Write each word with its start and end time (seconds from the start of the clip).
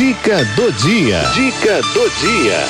Dica 0.00 0.42
do 0.56 0.72
dia. 0.72 1.20
Dica 1.34 1.82
do 1.92 2.10
dia. 2.22 2.64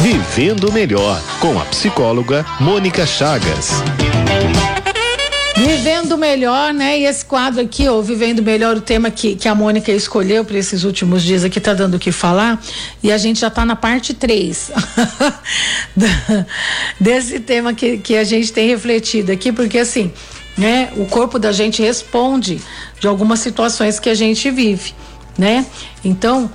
Vivendo 0.00 0.70
melhor 0.70 1.20
com 1.40 1.58
a 1.58 1.64
psicóloga 1.64 2.46
Mônica 2.60 3.04
Chagas. 3.04 3.82
Vivendo 5.56 6.16
melhor, 6.16 6.72
né? 6.72 7.00
E 7.00 7.04
esse 7.06 7.24
quadro 7.24 7.62
aqui, 7.62 7.88
ó, 7.88 8.00
Vivendo 8.00 8.40
Melhor, 8.44 8.76
o 8.76 8.80
tema 8.80 9.10
que, 9.10 9.34
que 9.34 9.48
a 9.48 9.54
Mônica 9.54 9.90
escolheu 9.90 10.44
para 10.44 10.56
esses 10.56 10.84
últimos 10.84 11.24
dias 11.24 11.42
aqui, 11.42 11.58
tá 11.58 11.74
dando 11.74 11.96
o 11.96 11.98
que 11.98 12.12
falar. 12.12 12.62
E 13.02 13.10
a 13.10 13.18
gente 13.18 13.40
já 13.40 13.50
tá 13.50 13.64
na 13.64 13.74
parte 13.74 14.14
3 14.14 14.70
desse 17.00 17.40
tema 17.40 17.74
que, 17.74 17.98
que 17.98 18.16
a 18.16 18.22
gente 18.22 18.52
tem 18.52 18.68
refletido 18.68 19.32
aqui, 19.32 19.50
porque 19.50 19.78
assim, 19.78 20.12
né? 20.56 20.90
O 20.96 21.06
corpo 21.06 21.38
da 21.38 21.52
gente 21.52 21.82
responde 21.82 22.60
de 22.98 23.06
algumas 23.06 23.40
situações 23.40 24.00
que 24.00 24.08
a 24.08 24.14
gente 24.14 24.50
vive, 24.50 24.94
né? 25.36 25.66
Então, 26.04 26.50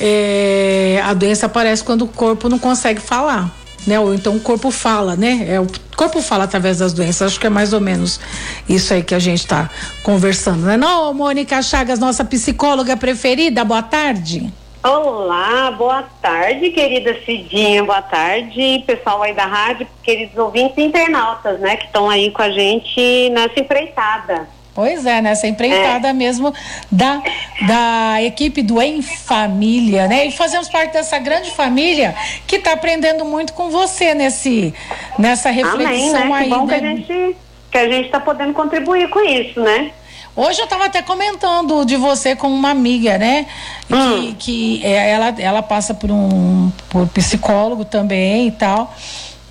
é, 0.00 1.00
a 1.04 1.14
doença 1.14 1.46
aparece 1.46 1.82
quando 1.84 2.02
o 2.02 2.08
corpo 2.08 2.48
não 2.48 2.58
consegue 2.58 3.00
falar 3.00 3.54
né? 3.86 3.98
Ou 4.00 4.14
então 4.14 4.36
o 4.36 4.40
corpo 4.40 4.70
fala, 4.70 5.16
né? 5.16 5.44
É, 5.48 5.60
o 5.60 5.66
corpo 5.96 6.20
fala 6.22 6.44
através 6.44 6.78
das 6.78 6.92
doenças. 6.92 7.32
Acho 7.32 7.40
que 7.40 7.46
é 7.46 7.50
mais 7.50 7.72
ou 7.72 7.80
menos 7.80 8.20
isso 8.68 8.92
aí 8.94 9.02
que 9.02 9.14
a 9.14 9.18
gente 9.18 9.40
está 9.40 9.70
conversando, 10.02 10.62
né? 10.62 10.76
Não, 10.76 11.12
Mônica 11.12 11.60
Chagas, 11.62 11.98
nossa 11.98 12.24
psicóloga 12.24 12.96
preferida, 12.96 13.64
boa 13.64 13.82
tarde. 13.82 14.52
Olá, 14.86 15.70
boa 15.70 16.04
tarde, 16.20 16.68
querida 16.68 17.18
Cidinha, 17.24 17.82
boa 17.82 18.02
tarde, 18.02 18.84
pessoal 18.86 19.22
aí 19.22 19.32
da 19.32 19.46
rádio, 19.46 19.86
queridos 20.02 20.36
ouvintes 20.36 20.76
e 20.76 20.82
internautas, 20.82 21.58
né, 21.58 21.76
que 21.76 21.86
estão 21.86 22.10
aí 22.10 22.30
com 22.30 22.42
a 22.42 22.50
gente 22.50 23.30
nessa 23.30 23.58
empreitada. 23.58 24.46
Pois 24.74 25.06
é, 25.06 25.22
nessa 25.22 25.46
empreitada 25.46 26.08
é. 26.08 26.12
mesmo 26.12 26.52
da, 26.92 27.22
da 27.66 28.22
equipe 28.22 28.60
do 28.60 28.82
Em 28.82 29.00
Família, 29.00 30.06
né? 30.06 30.26
E 30.26 30.32
fazemos 30.32 30.68
parte 30.68 30.92
dessa 30.92 31.18
grande 31.18 31.50
família 31.52 32.14
que 32.46 32.56
está 32.56 32.74
aprendendo 32.74 33.24
muito 33.24 33.54
com 33.54 33.70
você 33.70 34.12
nesse, 34.12 34.74
nessa 35.18 35.48
reflexão 35.48 36.24
Amém, 36.24 36.28
né? 36.28 36.34
aí. 36.34 36.44
Que 36.44 36.50
bom 36.50 36.66
né? 36.66 36.78
que 36.78 36.84
a 36.84 36.88
gente 36.88 37.36
que 37.70 37.78
a 37.78 37.88
gente 37.88 38.06
está 38.06 38.20
podendo 38.20 38.52
contribuir 38.52 39.08
com 39.08 39.20
isso, 39.20 39.60
né? 39.60 39.92
Hoje 40.36 40.60
eu 40.60 40.64
estava 40.64 40.86
até 40.86 41.00
comentando 41.00 41.84
de 41.84 41.96
você 41.96 42.34
com 42.34 42.48
uma 42.48 42.70
amiga, 42.70 43.16
né? 43.18 43.46
Hum. 43.90 44.34
Que, 44.34 44.34
que 44.34 44.84
é, 44.84 45.10
ela, 45.10 45.28
ela 45.38 45.62
passa 45.62 45.94
por 45.94 46.10
um 46.10 46.72
por 46.88 47.06
psicólogo 47.08 47.84
também 47.84 48.48
e 48.48 48.50
tal. 48.50 48.92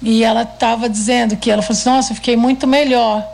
E 0.01 0.23
ela 0.23 0.41
estava 0.41 0.89
dizendo 0.89 1.37
que 1.37 1.49
ela 1.49 1.61
falou 1.61 1.79
assim, 1.79 1.89
nossa, 1.89 2.11
eu 2.11 2.15
fiquei 2.15 2.35
muito 2.35 2.67
melhor 2.67 3.25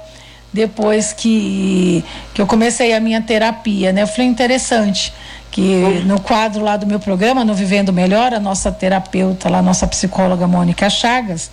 depois 0.54 1.12
que, 1.14 2.04
que 2.34 2.42
eu 2.42 2.46
comecei 2.46 2.94
a 2.94 3.00
minha 3.00 3.22
terapia, 3.22 3.92
né? 3.92 4.04
Eu 4.04 4.08
falei 4.08 4.28
interessante 4.28 5.12
que 5.50 6.04
no 6.06 6.20
quadro 6.20 6.64
lá 6.64 6.78
do 6.78 6.86
meu 6.86 7.00
programa, 7.00 7.44
no 7.44 7.56
Vivendo 7.56 7.92
Melhor, 7.92 8.34
a 8.34 8.40
nossa 8.40 8.72
terapeuta 8.72 9.50
lá, 9.50 9.60
a 9.60 9.62
nossa 9.64 9.88
psicóloga 9.88 10.48
Mônica 10.48 10.88
Chagas, 10.90 11.50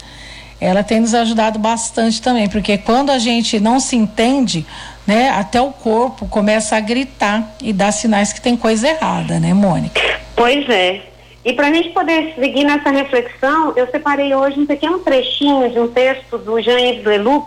ela 0.61 0.83
tem 0.83 1.01
nos 1.01 1.15
ajudado 1.15 1.59
bastante 1.59 2.21
também, 2.21 2.49
porque 2.49 2.79
quando 2.79 3.11
a 3.11 3.19
gente 3.19 3.59
não 3.59 3.81
se 3.81 3.97
entende, 3.97 4.67
né, 5.07 5.31
até 5.31 5.61
o 5.61 5.71
corpo 5.71 6.27
começa 6.29 6.77
a 6.77 6.81
gritar 6.81 7.55
e 7.63 7.73
dar 7.73 7.93
sinais 7.93 8.33
que 8.33 8.41
tem 8.41 8.57
coisa 8.57 8.89
errada, 8.89 9.39
né, 9.39 9.55
Mônica? 9.55 10.01
Pois 10.35 10.69
é. 10.69 11.03
E 11.45 11.53
para 11.53 11.69
a 11.69 11.73
gente 11.73 11.91
poder 11.91 12.35
seguir 12.35 12.65
nessa 12.65 12.91
reflexão, 12.91 13.73
eu 13.77 13.89
separei 13.91 14.35
hoje 14.35 14.59
um 14.59 14.67
pequeno 14.67 14.99
trechinho 14.99 15.71
de 15.71 15.79
um 15.79 15.87
texto 15.87 16.39
do 16.39 16.61
Jean-Yves 16.61 17.05
Leloup, 17.05 17.47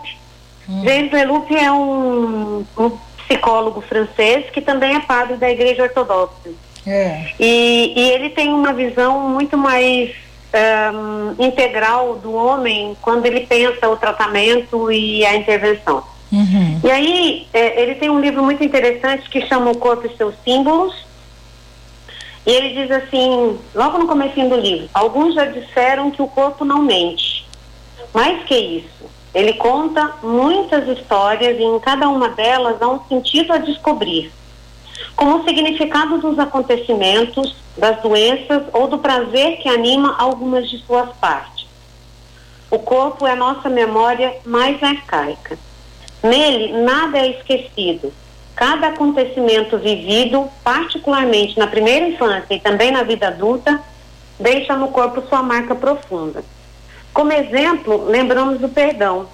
Hum. 0.70 0.84
James 0.84 1.10
Leloup 1.10 1.52
é 1.52 1.72
um, 1.72 2.64
um, 2.78 2.98
psicólogo 3.26 3.80
francês 3.80 4.48
que 4.50 4.60
também 4.60 4.94
é 4.94 5.00
padre 5.00 5.36
da 5.36 5.50
Igreja 5.50 5.82
Ortodoxa. 5.82 6.50
É. 6.86 7.32
E, 7.38 7.92
e, 7.96 8.10
ele 8.12 8.30
tem 8.30 8.52
uma 8.52 8.72
visão 8.72 9.28
muito 9.28 9.58
mais 9.58 10.10
um, 10.54 11.44
integral 11.44 12.16
do 12.16 12.32
homem 12.32 12.96
quando 13.02 13.26
ele 13.26 13.40
pensa 13.40 13.88
o 13.88 13.96
tratamento 13.96 14.90
e 14.90 15.26
a 15.26 15.34
intervenção. 15.34 16.02
Uhum. 16.32 16.80
E 16.84 16.90
aí, 16.90 17.46
é, 17.52 17.82
ele 17.82 17.96
tem 17.96 18.08
um 18.08 18.20
livro 18.20 18.42
muito 18.42 18.62
interessante 18.62 19.28
que 19.28 19.46
chama 19.46 19.70
O 19.70 19.78
Corpo 19.78 20.06
e 20.06 20.16
Seus 20.16 20.34
Símbolos. 20.44 20.94
E 22.46 22.50
ele 22.50 22.74
diz 22.74 22.90
assim, 22.90 23.58
logo 23.74 23.98
no 23.98 24.06
começo 24.06 24.34
do 24.48 24.56
livro, 24.56 24.88
alguns 24.94 25.34
já 25.34 25.44
disseram 25.44 26.10
que 26.10 26.22
o 26.22 26.26
corpo 26.26 26.64
não 26.64 26.80
mente. 26.80 27.46
Mais 28.14 28.42
que 28.44 28.56
isso, 28.56 29.10
ele 29.34 29.52
conta 29.54 30.14
muitas 30.22 30.88
histórias 30.88 31.58
e 31.58 31.62
em 31.62 31.78
cada 31.78 32.08
uma 32.08 32.30
delas 32.30 32.80
há 32.80 32.88
um 32.88 33.00
sentido 33.04 33.52
a 33.52 33.58
descobrir, 33.58 34.32
como 35.14 35.36
o 35.36 35.44
significado 35.44 36.18
dos 36.18 36.38
acontecimentos, 36.38 37.54
das 37.76 38.00
doenças 38.02 38.64
ou 38.72 38.88
do 38.88 38.98
prazer 38.98 39.58
que 39.58 39.68
anima 39.68 40.16
algumas 40.18 40.68
de 40.68 40.78
suas 40.78 41.10
partes. 41.16 41.66
O 42.70 42.78
corpo 42.78 43.26
é 43.26 43.32
a 43.32 43.36
nossa 43.36 43.68
memória 43.68 44.36
mais 44.44 44.82
arcaica. 44.82 45.58
Nele, 46.22 46.72
nada 46.82 47.18
é 47.18 47.30
esquecido. 47.30 48.12
Cada 48.54 48.88
acontecimento 48.88 49.78
vivido, 49.78 50.50
particularmente 50.62 51.58
na 51.58 51.66
primeira 51.66 52.08
infância 52.08 52.54
e 52.54 52.60
também 52.60 52.90
na 52.90 53.02
vida 53.02 53.28
adulta, 53.28 53.80
deixa 54.38 54.76
no 54.76 54.88
corpo 54.88 55.22
sua 55.28 55.42
marca 55.42 55.74
profunda. 55.74 56.44
Como 57.12 57.32
exemplo, 57.32 58.04
lembramos 58.06 58.60
do 58.60 58.68
perdão. 58.68 59.26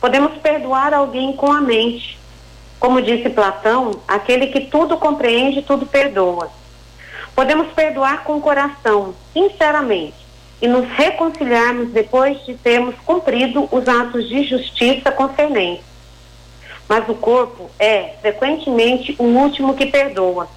Podemos 0.00 0.34
perdoar 0.38 0.92
alguém 0.92 1.32
com 1.32 1.50
a 1.50 1.60
mente. 1.60 2.18
Como 2.78 3.02
disse 3.02 3.30
Platão, 3.30 4.00
aquele 4.06 4.48
que 4.48 4.60
tudo 4.60 4.96
compreende, 4.96 5.62
tudo 5.62 5.84
perdoa. 5.84 6.50
Podemos 7.34 7.68
perdoar 7.72 8.22
com 8.24 8.36
o 8.36 8.40
coração, 8.40 9.14
sinceramente, 9.32 10.14
e 10.60 10.68
nos 10.68 10.88
reconciliarmos 10.88 11.90
depois 11.90 12.44
de 12.44 12.54
termos 12.54 12.94
cumprido 13.04 13.68
os 13.72 13.88
atos 13.88 14.28
de 14.28 14.44
justiça 14.44 15.10
concernentes. 15.10 15.87
Mas 16.88 17.08
o 17.08 17.14
corpo 17.14 17.70
é, 17.78 18.14
frequentemente, 18.20 19.14
o 19.18 19.24
último 19.24 19.74
que 19.74 19.86
perdoa. 19.86 20.48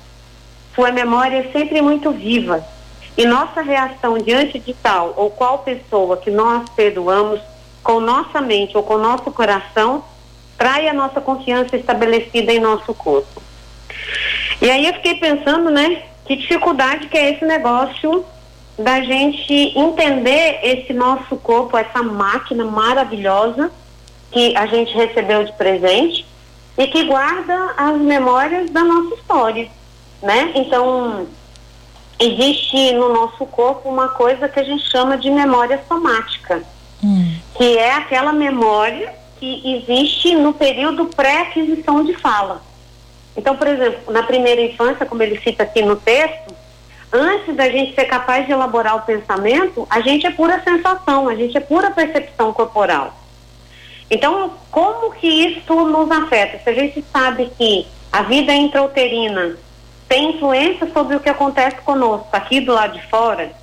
Sua 0.73 0.91
memória 0.91 1.37
é 1.37 1.51
sempre 1.51 1.81
muito 1.81 2.11
viva 2.11 2.65
e 3.17 3.25
nossa 3.25 3.61
reação 3.61 4.17
diante 4.17 4.57
de 4.57 4.73
tal 4.73 5.13
ou 5.17 5.29
qual 5.29 5.59
pessoa 5.59 6.17
que 6.17 6.31
nós 6.31 6.69
perdoamos 6.69 7.41
com 7.83 7.99
nossa 7.99 8.39
mente 8.39 8.77
ou 8.77 8.83
com 8.83 8.97
nosso 8.97 9.29
coração 9.31 10.03
trai 10.57 10.87
a 10.87 10.93
nossa 10.93 11.19
confiança 11.19 11.75
estabelecida 11.75 12.53
em 12.53 12.59
nosso 12.59 12.93
corpo. 12.93 13.41
E 14.61 14.69
aí 14.69 14.85
eu 14.85 14.93
fiquei 14.93 15.15
pensando, 15.15 15.71
né, 15.71 16.03
que 16.25 16.35
dificuldade 16.35 17.07
que 17.07 17.17
é 17.17 17.31
esse 17.31 17.43
negócio 17.43 18.23
da 18.77 19.01
gente 19.01 19.53
entender 19.77 20.59
esse 20.63 20.93
nosso 20.93 21.35
corpo, 21.37 21.75
essa 21.75 22.01
máquina 22.01 22.63
maravilhosa 22.63 23.71
que 24.31 24.55
a 24.55 24.65
gente 24.65 24.93
recebeu 24.93 25.43
de 25.43 25.51
presente 25.53 26.25
e 26.77 26.87
que 26.87 27.03
guarda 27.03 27.73
as 27.77 27.97
memórias 27.97 28.69
da 28.69 28.83
nossa 28.83 29.15
história, 29.15 29.69
né? 30.21 30.51
Então, 30.55 31.27
existe 32.19 32.93
no 32.93 33.13
nosso 33.13 33.45
corpo 33.45 33.89
uma 33.89 34.09
coisa 34.09 34.47
que 34.47 34.59
a 34.59 34.63
gente 34.63 34.89
chama 34.89 35.17
de 35.17 35.29
memória 35.29 35.81
somática, 35.87 36.63
hum. 37.03 37.35
que 37.55 37.77
é 37.77 37.93
aquela 37.93 38.31
memória 38.31 39.13
que 39.39 39.61
existe 39.75 40.35
no 40.35 40.53
período 40.53 41.05
pré-aquisição 41.05 42.05
de 42.05 42.13
fala. 42.13 42.61
Então, 43.35 43.55
por 43.55 43.67
exemplo, 43.67 44.13
na 44.13 44.23
primeira 44.23 44.61
infância, 44.61 45.05
como 45.05 45.23
ele 45.23 45.39
cita 45.39 45.63
aqui 45.63 45.81
no 45.81 45.95
texto, 45.95 46.53
antes 47.11 47.55
da 47.55 47.69
gente 47.69 47.95
ser 47.95 48.05
capaz 48.05 48.45
de 48.45 48.51
elaborar 48.51 48.97
o 48.97 49.01
pensamento, 49.01 49.87
a 49.89 49.99
gente 50.01 50.27
é 50.27 50.31
pura 50.31 50.61
sensação, 50.63 51.27
a 51.27 51.35
gente 51.35 51.57
é 51.57 51.59
pura 51.59 51.91
percepção 51.91 52.53
corporal. 52.53 53.13
Então, 54.11 54.51
como 54.69 55.13
que 55.13 55.25
isso 55.25 55.73
nos 55.85 56.11
afeta? 56.11 56.59
Se 56.61 56.69
a 56.69 56.73
gente 56.73 57.01
sabe 57.13 57.49
que 57.57 57.87
a 58.11 58.23
vida 58.23 58.53
intrauterina 58.53 59.55
tem 60.09 60.31
influência 60.31 60.91
sobre 60.91 61.15
o 61.15 61.21
que 61.21 61.29
acontece 61.29 61.77
conosco 61.77 62.27
aqui 62.33 62.59
do 62.59 62.73
lado 62.73 62.99
de 62.99 63.07
fora. 63.07 63.53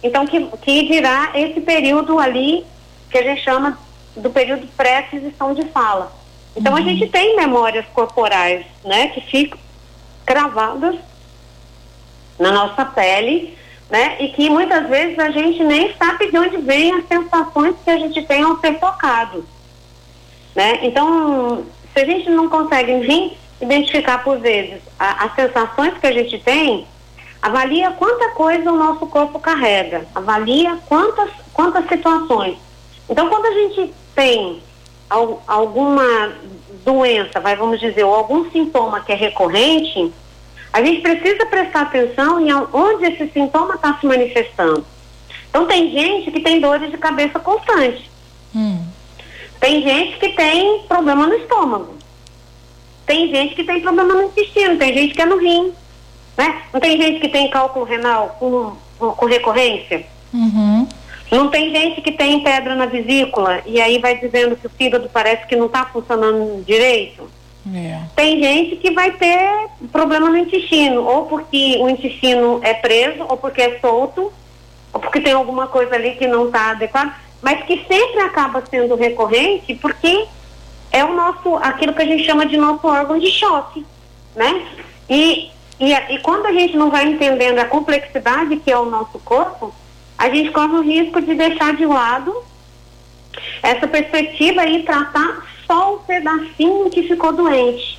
Então, 0.00 0.24
que, 0.24 0.40
que 0.62 0.86
dirá 0.86 1.32
esse 1.34 1.60
período 1.60 2.20
ali 2.20 2.64
que 3.10 3.18
a 3.18 3.22
gente 3.24 3.42
chama 3.42 3.76
do 4.14 4.30
período 4.30 4.68
pré-aquisição 4.76 5.52
de 5.52 5.64
fala. 5.64 6.12
Então, 6.56 6.74
uhum. 6.74 6.78
a 6.78 6.82
gente 6.82 7.08
tem 7.08 7.34
memórias 7.34 7.84
corporais, 7.92 8.64
né, 8.84 9.08
que 9.08 9.20
ficam 9.20 9.58
cravadas 10.24 10.94
na 12.38 12.52
nossa 12.52 12.84
pele, 12.84 13.58
né, 13.90 14.16
e 14.20 14.28
que 14.28 14.48
muitas 14.48 14.88
vezes 14.88 15.18
a 15.18 15.30
gente 15.32 15.64
nem 15.64 15.92
sabe 15.96 16.30
de 16.30 16.38
onde 16.38 16.58
vêm 16.58 16.92
as 16.92 17.08
sensações 17.08 17.74
que 17.84 17.90
a 17.90 17.98
gente 17.98 18.22
tem 18.22 18.44
ao 18.44 18.60
ser 18.60 18.78
tocado, 18.78 19.44
né. 20.58 20.80
Então, 20.82 21.64
se 21.94 22.00
a 22.00 22.04
gente 22.04 22.28
não 22.30 22.48
consegue 22.48 22.98
vir 22.98 23.38
identificar 23.62 24.24
por 24.24 24.40
vezes 24.40 24.80
a, 24.98 25.26
as 25.26 25.34
sensações 25.36 25.96
que 25.98 26.06
a 26.08 26.12
gente 26.12 26.36
tem, 26.40 26.84
avalia 27.40 27.92
quanta 27.92 28.30
coisa 28.30 28.72
o 28.72 28.76
nosso 28.76 29.06
corpo 29.06 29.38
carrega, 29.38 30.04
avalia 30.12 30.76
quantas, 30.88 31.30
quantas 31.52 31.86
situações. 31.88 32.58
Então, 33.08 33.28
quando 33.28 33.46
a 33.46 33.52
gente 33.52 33.94
tem 34.16 34.60
alguma 35.46 36.32
doença, 36.84 37.38
vai, 37.38 37.54
vamos 37.54 37.78
dizer, 37.78 38.02
ou 38.02 38.12
algum 38.12 38.50
sintoma 38.50 39.00
que 39.00 39.12
é 39.12 39.14
recorrente, 39.14 40.12
a 40.72 40.82
gente 40.82 41.02
precisa 41.02 41.46
prestar 41.46 41.82
atenção 41.82 42.40
em 42.40 42.52
onde 42.52 43.04
esse 43.04 43.28
sintoma 43.32 43.76
está 43.76 43.96
se 43.98 44.06
manifestando. 44.06 44.84
Então 45.48 45.66
tem 45.66 45.90
gente 45.92 46.32
que 46.32 46.40
tem 46.40 46.60
dores 46.60 46.90
de 46.90 46.98
cabeça 46.98 47.38
constante. 47.38 48.10
Hum. 48.54 48.84
Tem 49.60 49.82
gente 49.82 50.18
que 50.18 50.30
tem 50.30 50.82
problema 50.88 51.26
no 51.26 51.34
estômago. 51.34 51.94
Tem 53.06 53.28
gente 53.28 53.54
que 53.54 53.64
tem 53.64 53.80
problema 53.80 54.14
no 54.14 54.24
intestino, 54.24 54.76
tem 54.76 54.92
gente 54.92 55.14
que 55.14 55.22
é 55.22 55.26
no 55.26 55.38
rim. 55.38 55.72
Né? 56.36 56.62
Não 56.72 56.80
tem 56.80 57.00
gente 57.00 57.20
que 57.20 57.28
tem 57.28 57.50
cálculo 57.50 57.84
renal 57.84 58.36
com, 58.38 58.76
com 58.98 59.26
recorrência? 59.26 60.04
Uhum. 60.32 60.86
Não 61.30 61.48
tem 61.48 61.70
gente 61.70 62.00
que 62.00 62.12
tem 62.12 62.42
pedra 62.42 62.74
na 62.74 62.86
vesícula 62.86 63.62
e 63.66 63.80
aí 63.80 63.98
vai 63.98 64.18
dizendo 64.18 64.56
que 64.56 64.66
o 64.66 64.70
fígado 64.70 65.10
parece 65.12 65.46
que 65.46 65.56
não 65.56 65.66
está 65.66 65.84
funcionando 65.84 66.64
direito? 66.64 67.28
É. 67.74 68.00
Tem 68.16 68.42
gente 68.42 68.76
que 68.76 68.90
vai 68.92 69.10
ter 69.12 69.68
problema 69.92 70.30
no 70.30 70.38
intestino, 70.38 71.04
ou 71.04 71.26
porque 71.26 71.76
o 71.80 71.88
intestino 71.88 72.60
é 72.62 72.72
preso, 72.72 73.26
ou 73.28 73.36
porque 73.36 73.60
é 73.60 73.78
solto, 73.78 74.32
ou 74.92 75.00
porque 75.00 75.20
tem 75.20 75.34
alguma 75.34 75.66
coisa 75.66 75.94
ali 75.94 76.12
que 76.12 76.26
não 76.26 76.46
está 76.46 76.70
adequada, 76.70 77.14
mas 77.40 77.64
que 77.64 77.84
sempre 77.86 78.20
acaba 78.20 78.62
sendo 78.68 78.94
recorrente 78.94 79.74
porque 79.76 80.26
é 80.90 81.04
o 81.04 81.14
nosso, 81.14 81.56
aquilo 81.56 81.94
que 81.94 82.02
a 82.02 82.06
gente 82.06 82.24
chama 82.24 82.46
de 82.46 82.56
nosso 82.56 82.86
órgão 82.86 83.18
de 83.18 83.30
choque, 83.30 83.84
né? 84.34 84.66
E, 85.08 85.50
e, 85.78 85.92
e 85.92 86.18
quando 86.20 86.46
a 86.46 86.52
gente 86.52 86.76
não 86.76 86.90
vai 86.90 87.06
entendendo 87.06 87.58
a 87.58 87.64
complexidade 87.64 88.56
que 88.56 88.70
é 88.70 88.78
o 88.78 88.86
nosso 88.86 89.18
corpo, 89.20 89.72
a 90.16 90.28
gente 90.28 90.50
corre 90.50 90.74
o 90.74 90.82
risco 90.82 91.20
de 91.20 91.34
deixar 91.34 91.74
de 91.74 91.86
lado 91.86 92.34
essa 93.62 93.86
perspectiva 93.86 94.66
e 94.66 94.82
tratar 94.82 95.46
só 95.66 95.94
o 95.94 95.98
pedacinho 95.98 96.90
que 96.90 97.02
ficou 97.04 97.32
doente, 97.32 97.98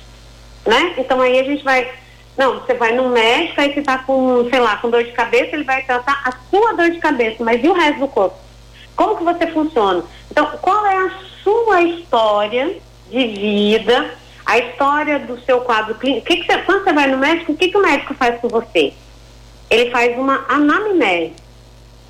né? 0.66 0.94
Então 0.98 1.20
aí 1.20 1.38
a 1.38 1.44
gente 1.44 1.64
vai, 1.64 1.90
não, 2.36 2.60
você 2.60 2.74
vai 2.74 2.92
no 2.92 3.08
médico, 3.08 3.60
aí 3.60 3.72
você 3.72 3.80
tá 3.80 3.98
com, 3.98 4.48
sei 4.50 4.58
lá, 4.58 4.76
com 4.76 4.90
dor 4.90 5.04
de 5.04 5.12
cabeça, 5.12 5.54
ele 5.54 5.64
vai 5.64 5.82
tratar 5.82 6.20
a 6.24 6.32
sua 6.50 6.72
dor 6.72 6.90
de 6.90 6.98
cabeça, 6.98 7.42
mas 7.42 7.62
e 7.64 7.68
o 7.68 7.72
resto 7.72 8.00
do 8.00 8.08
corpo? 8.08 8.49
Como 9.00 9.16
que 9.16 9.24
você 9.24 9.46
funciona? 9.46 10.04
Então, 10.30 10.46
qual 10.60 10.84
é 10.84 10.94
a 10.94 11.10
sua 11.42 11.80
história 11.80 12.76
de 13.10 13.26
vida, 13.28 14.10
a 14.44 14.58
história 14.58 15.18
do 15.20 15.40
seu 15.40 15.62
quadro 15.62 15.94
clínico? 15.94 16.26
Que 16.26 16.36
que 16.36 16.44
você, 16.44 16.58
quando 16.58 16.84
você 16.84 16.92
vai 16.92 17.06
no 17.06 17.16
médico, 17.16 17.52
o 17.52 17.56
que, 17.56 17.68
que 17.68 17.78
o 17.78 17.80
médico 17.80 18.12
faz 18.12 18.38
com 18.42 18.48
você? 18.50 18.92
Ele 19.70 19.90
faz 19.90 20.18
uma 20.18 20.44
anamnese 20.50 21.32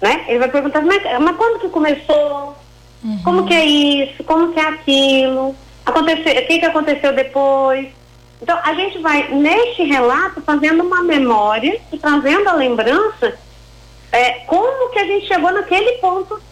né? 0.01 0.25
Ele 0.27 0.41
vai 0.41 0.49
perguntar, 0.49 0.83
mas, 0.83 1.01
mas 1.21 1.37
quando 1.37 1.61
que 1.61 1.69
começou? 1.69 2.57
Uhum. 3.05 3.21
Como 3.23 3.47
que 3.47 3.55
é 3.55 3.65
isso? 3.65 4.25
Como 4.25 4.53
que 4.53 4.59
é 4.59 4.67
aquilo? 4.67 5.55
Aconteceu, 5.87 6.43
o 6.43 6.47
que, 6.49 6.59
que 6.59 6.67
aconteceu 6.67 7.13
depois? 7.13 7.87
Então, 8.43 8.59
a 8.65 8.75
gente 8.75 8.99
vai, 8.99 9.29
neste 9.29 9.85
relato, 9.85 10.41
fazendo 10.41 10.83
uma 10.83 11.05
memória 11.05 11.81
e 11.93 11.99
trazendo 11.99 12.49
a 12.49 12.55
lembrança 12.55 13.39
é, 14.11 14.31
como 14.49 14.91
que 14.91 14.99
a 14.99 15.05
gente 15.05 15.29
chegou 15.29 15.53
naquele 15.53 15.93
ponto 15.99 16.50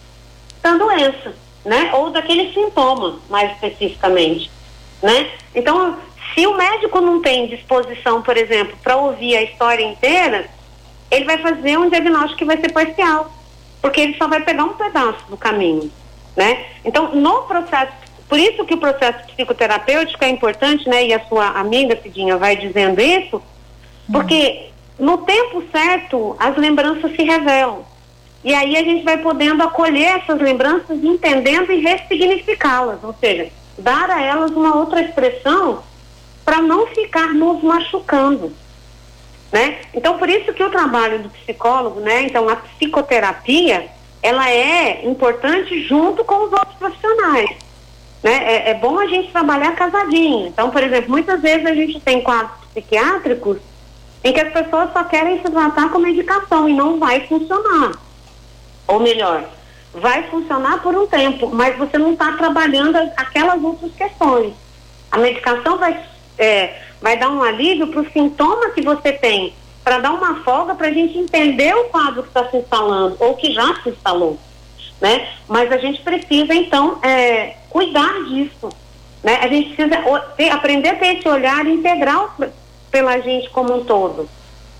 da 0.72 0.84
doença, 0.84 1.34
né? 1.64 1.90
Ou 1.94 2.10
daquele 2.10 2.52
sintoma, 2.52 3.18
mais 3.28 3.52
especificamente, 3.52 4.50
né? 5.02 5.30
Então, 5.54 5.96
se 6.34 6.46
o 6.46 6.56
médico 6.56 7.00
não 7.00 7.20
tem 7.22 7.46
disposição, 7.46 8.22
por 8.22 8.36
exemplo, 8.36 8.76
para 8.82 8.96
ouvir 8.96 9.36
a 9.36 9.42
história 9.42 9.84
inteira, 9.84 10.48
ele 11.10 11.24
vai 11.24 11.38
fazer 11.38 11.78
um 11.78 11.88
diagnóstico 11.88 12.38
que 12.38 12.44
vai 12.44 12.58
ser 12.58 12.72
parcial 12.72 13.32
porque 13.80 14.00
ele 14.00 14.16
só 14.16 14.26
vai 14.26 14.40
pegar 14.40 14.64
um 14.64 14.74
pedaço 14.74 15.24
do 15.28 15.36
caminho, 15.36 15.90
né? 16.36 16.66
Então, 16.84 17.14
no 17.14 17.42
processo, 17.42 17.92
por 18.28 18.38
isso 18.38 18.64
que 18.64 18.74
o 18.74 18.78
processo 18.78 19.26
psicoterapêutico 19.28 20.24
é 20.24 20.28
importante, 20.28 20.88
né? 20.88 21.06
E 21.06 21.12
a 21.12 21.24
sua 21.26 21.48
amiga 21.48 21.98
Cidinha 22.02 22.36
vai 22.36 22.56
dizendo 22.56 23.00
isso, 23.00 23.42
porque 24.10 24.70
no 24.98 25.18
tempo 25.18 25.62
certo 25.70 26.36
as 26.38 26.56
lembranças 26.56 27.14
se 27.14 27.22
revelam. 27.22 27.84
E 28.44 28.54
aí 28.54 28.76
a 28.76 28.82
gente 28.82 29.04
vai 29.04 29.18
podendo 29.18 29.62
acolher 29.62 30.18
essas 30.18 30.40
lembranças, 30.40 31.02
entendendo 31.02 31.72
e 31.72 31.80
ressignificá-las, 31.80 33.02
ou 33.02 33.14
seja, 33.18 33.50
dar 33.76 34.10
a 34.10 34.22
elas 34.22 34.50
uma 34.52 34.76
outra 34.76 35.00
expressão 35.00 35.82
para 36.44 36.62
não 36.62 36.86
ficar 36.86 37.34
nos 37.34 37.62
machucando. 37.62 38.52
Né? 39.52 39.78
Então, 39.94 40.18
por 40.18 40.28
isso 40.28 40.52
que 40.52 40.62
o 40.62 40.70
trabalho 40.70 41.20
do 41.20 41.30
psicólogo, 41.30 42.00
né? 42.00 42.22
Então, 42.22 42.48
a 42.48 42.56
psicoterapia, 42.56 43.86
ela 44.22 44.48
é 44.50 45.06
importante 45.06 45.82
junto 45.86 46.24
com 46.24 46.44
os 46.44 46.52
outros 46.52 46.74
profissionais. 46.78 47.50
Né? 48.22 48.32
É, 48.32 48.70
é 48.70 48.74
bom 48.74 48.98
a 48.98 49.06
gente 49.06 49.32
trabalhar 49.32 49.74
casadinho. 49.74 50.46
Então, 50.46 50.70
por 50.70 50.82
exemplo, 50.82 51.10
muitas 51.10 51.40
vezes 51.40 51.66
a 51.66 51.74
gente 51.74 51.98
tem 52.00 52.20
quadros 52.20 52.58
psiquiátricos 52.72 53.58
em 54.22 54.32
que 54.32 54.40
as 54.40 54.52
pessoas 54.52 54.92
só 54.92 55.04
querem 55.04 55.40
se 55.40 55.50
tratar 55.50 55.90
com 55.90 55.98
medicação 55.98 56.68
e 56.68 56.74
não 56.74 56.98
vai 56.98 57.26
funcionar. 57.26 57.92
Ou 58.88 58.98
melhor, 58.98 59.44
vai 59.94 60.24
funcionar 60.24 60.82
por 60.82 60.94
um 60.96 61.06
tempo, 61.06 61.48
mas 61.48 61.76
você 61.76 61.98
não 61.98 62.12
está 62.14 62.32
trabalhando 62.32 62.96
aquelas 63.16 63.62
outras 63.62 63.92
questões. 63.94 64.54
A 65.10 65.18
medicação 65.18 65.78
vai 65.78 66.04
é, 66.38 66.74
vai 67.00 67.16
dar 67.16 67.28
um 67.28 67.42
alívio 67.42 67.88
para 67.88 68.00
o 68.00 68.10
sintoma 68.12 68.70
que 68.70 68.82
você 68.82 69.12
tem, 69.12 69.52
para 69.82 69.98
dar 69.98 70.12
uma 70.12 70.36
folga 70.42 70.74
para 70.74 70.88
a 70.88 70.92
gente 70.92 71.18
entender 71.18 71.74
o 71.74 71.84
quadro 71.84 72.22
que 72.22 72.28
está 72.28 72.48
se 72.48 72.56
instalando 72.56 73.16
ou 73.18 73.34
que 73.34 73.52
já 73.52 73.74
se 73.82 73.90
instalou, 73.90 74.38
né? 75.00 75.28
Mas 75.48 75.70
a 75.72 75.78
gente 75.78 76.00
precisa 76.02 76.54
então 76.54 76.98
é, 77.02 77.56
cuidar 77.68 78.24
disso, 78.28 78.68
né? 79.22 79.38
A 79.42 79.48
gente 79.48 79.74
precisa 79.74 80.02
ter, 80.36 80.50
aprender 80.50 80.90
a 80.90 80.96
ter 80.96 81.18
esse 81.18 81.28
olhar 81.28 81.66
integral 81.66 82.34
pela 82.90 83.18
gente 83.20 83.50
como 83.50 83.76
um 83.76 83.84
todo, 83.84 84.28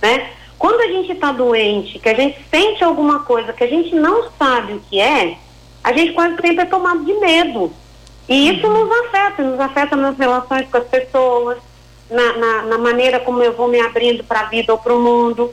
né? 0.00 0.31
Quando 0.58 0.81
a 0.81 0.88
gente 0.88 1.12
está 1.12 1.31
doente, 1.31 1.99
que 1.99 2.08
a 2.08 2.14
gente 2.14 2.38
sente 2.50 2.82
alguma 2.82 3.20
coisa 3.20 3.52
que 3.52 3.62
a 3.62 3.69
gente 3.69 3.94
não 3.94 4.28
sabe 4.37 4.75
o 4.75 4.81
que 4.81 5.00
é, 5.00 5.37
a 5.84 5.93
gente 5.93 6.12
quase 6.12 6.34
sempre 6.34 6.62
é 6.62 6.64
tomado 6.64 7.05
de 7.05 7.14
medo. 7.14 7.72
E 8.28 8.50
isso 8.50 8.69
nos 8.69 8.90
afeta, 9.06 9.43
nos 9.43 9.60
afeta 9.60 9.96
nas 9.96 10.19
relações 10.19 10.69
com 10.69 10.76
as 10.76 10.84
pessoas, 10.84 11.58
na, 12.10 12.37
na, 12.37 12.62
na 12.62 12.78
maneira 12.78 13.20
como 13.20 13.43
eu 13.43 13.52
vou 13.52 13.69
me 13.69 13.81
abrindo 13.81 14.25
para 14.25 14.40
a 14.40 14.44
vida 14.44 14.72
ou 14.72 14.78
para 14.78 14.94
o 14.94 15.00
mundo. 15.00 15.52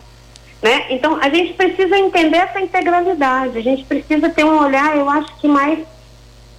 Né? 0.61 0.87
Então, 0.89 1.17
a 1.21 1.29
gente 1.29 1.53
precisa 1.53 1.97
entender 1.97 2.37
essa 2.37 2.59
integralidade, 2.59 3.57
a 3.57 3.61
gente 3.61 3.83
precisa 3.85 4.29
ter 4.29 4.43
um 4.43 4.59
olhar, 4.59 4.97
eu 4.97 5.07
acho 5.09 5.35
que 5.37 5.47
mais 5.47 5.79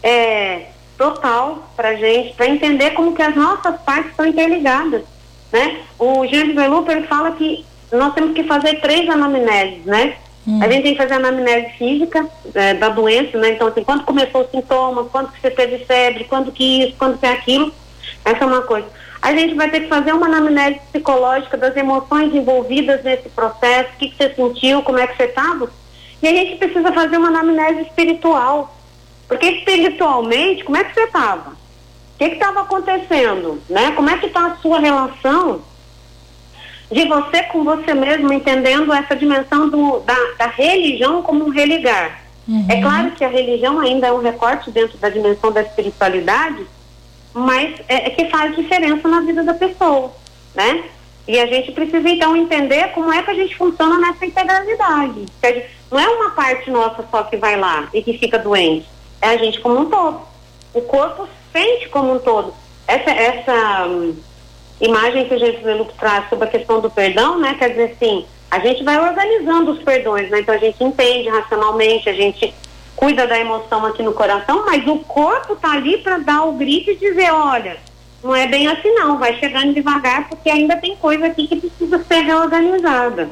é, 0.02 0.66
total 0.96 1.68
para 1.74 1.88
a 1.90 1.94
gente, 1.96 2.34
para 2.34 2.48
entender 2.48 2.92
como 2.92 3.14
que 3.14 3.22
as 3.22 3.34
nossas 3.34 3.80
partes 3.80 4.12
estão 4.12 4.26
interligadas. 4.26 5.02
Né? 5.52 5.82
O 5.98 6.24
Jean 6.26 6.54
Velupo, 6.54 6.90
ele 6.90 7.06
fala 7.06 7.32
que 7.32 7.64
nós 7.92 8.14
temos 8.14 8.34
que 8.34 8.44
fazer 8.44 8.80
três 8.80 9.08
anamneses, 9.08 9.84
né? 9.84 10.16
Hum. 10.46 10.60
A 10.62 10.68
gente 10.68 10.82
tem 10.82 10.92
que 10.92 10.98
fazer 10.98 11.14
a 11.14 11.16
anamnese 11.16 11.72
física 11.76 12.26
é, 12.54 12.74
da 12.74 12.88
doença, 12.88 13.36
né? 13.38 13.50
Então, 13.50 13.68
assim, 13.68 13.82
quando 13.82 14.04
começou 14.04 14.42
o 14.42 14.48
sintoma, 14.50 15.04
quando 15.04 15.32
que 15.32 15.40
você 15.40 15.50
teve 15.50 15.84
febre, 15.84 16.24
quando 16.24 16.52
que 16.52 16.84
isso, 16.84 16.96
quando 16.98 17.18
que 17.18 17.26
aquilo. 17.26 17.72
Essa 18.24 18.44
é 18.44 18.46
uma 18.46 18.62
coisa 18.62 18.86
a 19.26 19.32
gente 19.34 19.54
vai 19.54 19.68
ter 19.68 19.80
que 19.80 19.88
fazer 19.88 20.12
uma 20.12 20.26
anamnese 20.26 20.78
psicológica 20.92 21.56
das 21.56 21.76
emoções 21.76 22.32
envolvidas 22.32 23.02
nesse 23.02 23.28
processo, 23.28 23.90
o 23.94 23.98
que, 23.98 24.10
que 24.10 24.16
você 24.16 24.32
sentiu, 24.32 24.82
como 24.82 24.98
é 24.98 25.06
que 25.08 25.16
você 25.16 25.24
estava. 25.24 25.68
E 26.22 26.28
a 26.28 26.30
gente 26.30 26.56
precisa 26.56 26.92
fazer 26.92 27.16
uma 27.16 27.26
anamnese 27.26 27.82
espiritual. 27.82 28.72
Porque 29.26 29.46
espiritualmente, 29.46 30.62
como 30.62 30.76
é 30.76 30.84
que 30.84 30.94
você 30.94 31.02
estava? 31.02 31.50
O 31.50 32.18
que 32.18 32.24
estava 32.24 32.60
acontecendo? 32.60 33.60
Né? 33.68 33.90
Como 33.96 34.08
é 34.08 34.16
que 34.16 34.26
está 34.26 34.46
a 34.46 34.56
sua 34.56 34.78
relação 34.78 35.60
de 36.90 37.04
você 37.06 37.42
com 37.44 37.64
você 37.64 37.94
mesmo, 37.94 38.32
entendendo 38.32 38.92
essa 38.92 39.16
dimensão 39.16 39.68
do, 39.68 40.00
da, 40.00 40.16
da 40.38 40.46
religião 40.46 41.22
como 41.22 41.44
um 41.44 41.50
religar? 41.50 42.20
Uhum. 42.48 42.66
É 42.68 42.80
claro 42.80 43.10
que 43.10 43.24
a 43.24 43.28
religião 43.28 43.80
ainda 43.80 44.06
é 44.06 44.12
um 44.12 44.22
recorte 44.22 44.70
dentro 44.70 44.96
da 44.98 45.08
dimensão 45.08 45.50
da 45.50 45.62
espiritualidade, 45.62 46.64
mas 47.34 47.74
é, 47.88 48.06
é, 48.06 48.10
que 48.10 48.30
faz 48.30 48.54
diferença 48.54 49.08
na 49.08 49.20
vida 49.20 49.42
da 49.42 49.54
pessoa, 49.54 50.12
né? 50.54 50.84
E 51.26 51.40
a 51.40 51.46
gente 51.46 51.72
precisa 51.72 52.08
então 52.08 52.36
entender 52.36 52.92
como 52.92 53.12
é 53.12 53.20
que 53.20 53.30
a 53.32 53.34
gente 53.34 53.56
funciona 53.56 53.98
nessa 53.98 54.24
integralidade. 54.24 55.26
Gente, 55.42 55.66
não 55.90 55.98
é 55.98 56.08
uma 56.08 56.30
parte 56.30 56.70
nossa 56.70 57.04
só 57.10 57.24
que 57.24 57.36
vai 57.36 57.56
lá 57.56 57.88
e 57.92 58.00
que 58.00 58.16
fica 58.16 58.38
doente, 58.38 58.86
é 59.20 59.30
a 59.30 59.36
gente 59.36 59.60
como 59.60 59.80
um 59.80 59.86
todo. 59.86 60.20
O 60.72 60.82
corpo 60.82 61.28
sente 61.52 61.88
como 61.88 62.14
um 62.14 62.18
todo. 62.20 62.54
Essa, 62.86 63.10
essa 63.10 63.86
hum, 63.88 64.14
imagem 64.80 65.26
que 65.26 65.34
o 65.34 65.38
Jesus 65.38 65.88
traz 65.98 66.28
sobre 66.28 66.46
a 66.46 66.50
questão 66.50 66.80
do 66.80 66.90
perdão, 66.90 67.38
né? 67.38 67.54
Quer 67.58 67.70
dizer 67.70 67.94
assim, 67.96 68.26
a 68.50 68.58
gente 68.58 68.82
vai 68.84 68.98
organizando 68.98 69.72
os 69.72 69.82
perdões, 69.82 70.30
né? 70.30 70.40
Então 70.40 70.54
a 70.54 70.58
gente 70.58 70.82
entende 70.82 71.28
racionalmente, 71.28 72.08
a 72.08 72.12
gente 72.12 72.52
cuida 72.94 73.26
da 73.26 73.38
emoção 73.38 73.84
aqui 73.84 74.02
no 74.02 74.12
coração, 74.12 74.64
mas 74.64 74.86
o 74.86 74.98
corpo 75.00 75.56
tá 75.56 75.72
ali 75.72 75.98
para 75.98 76.18
dar 76.18 76.44
o 76.44 76.52
grito 76.52 76.90
e 76.90 76.96
dizer, 76.96 77.30
olha, 77.30 77.76
não 78.24 78.34
é 78.34 78.46
bem 78.46 78.66
assim 78.68 78.92
não, 78.94 79.18
vai 79.18 79.38
chegando 79.38 79.74
devagar 79.74 80.28
porque 80.28 80.48
ainda 80.48 80.76
tem 80.76 80.96
coisa 80.96 81.26
aqui 81.26 81.46
que 81.46 81.56
precisa 81.56 82.02
ser 82.04 82.20
reorganizada, 82.20 83.28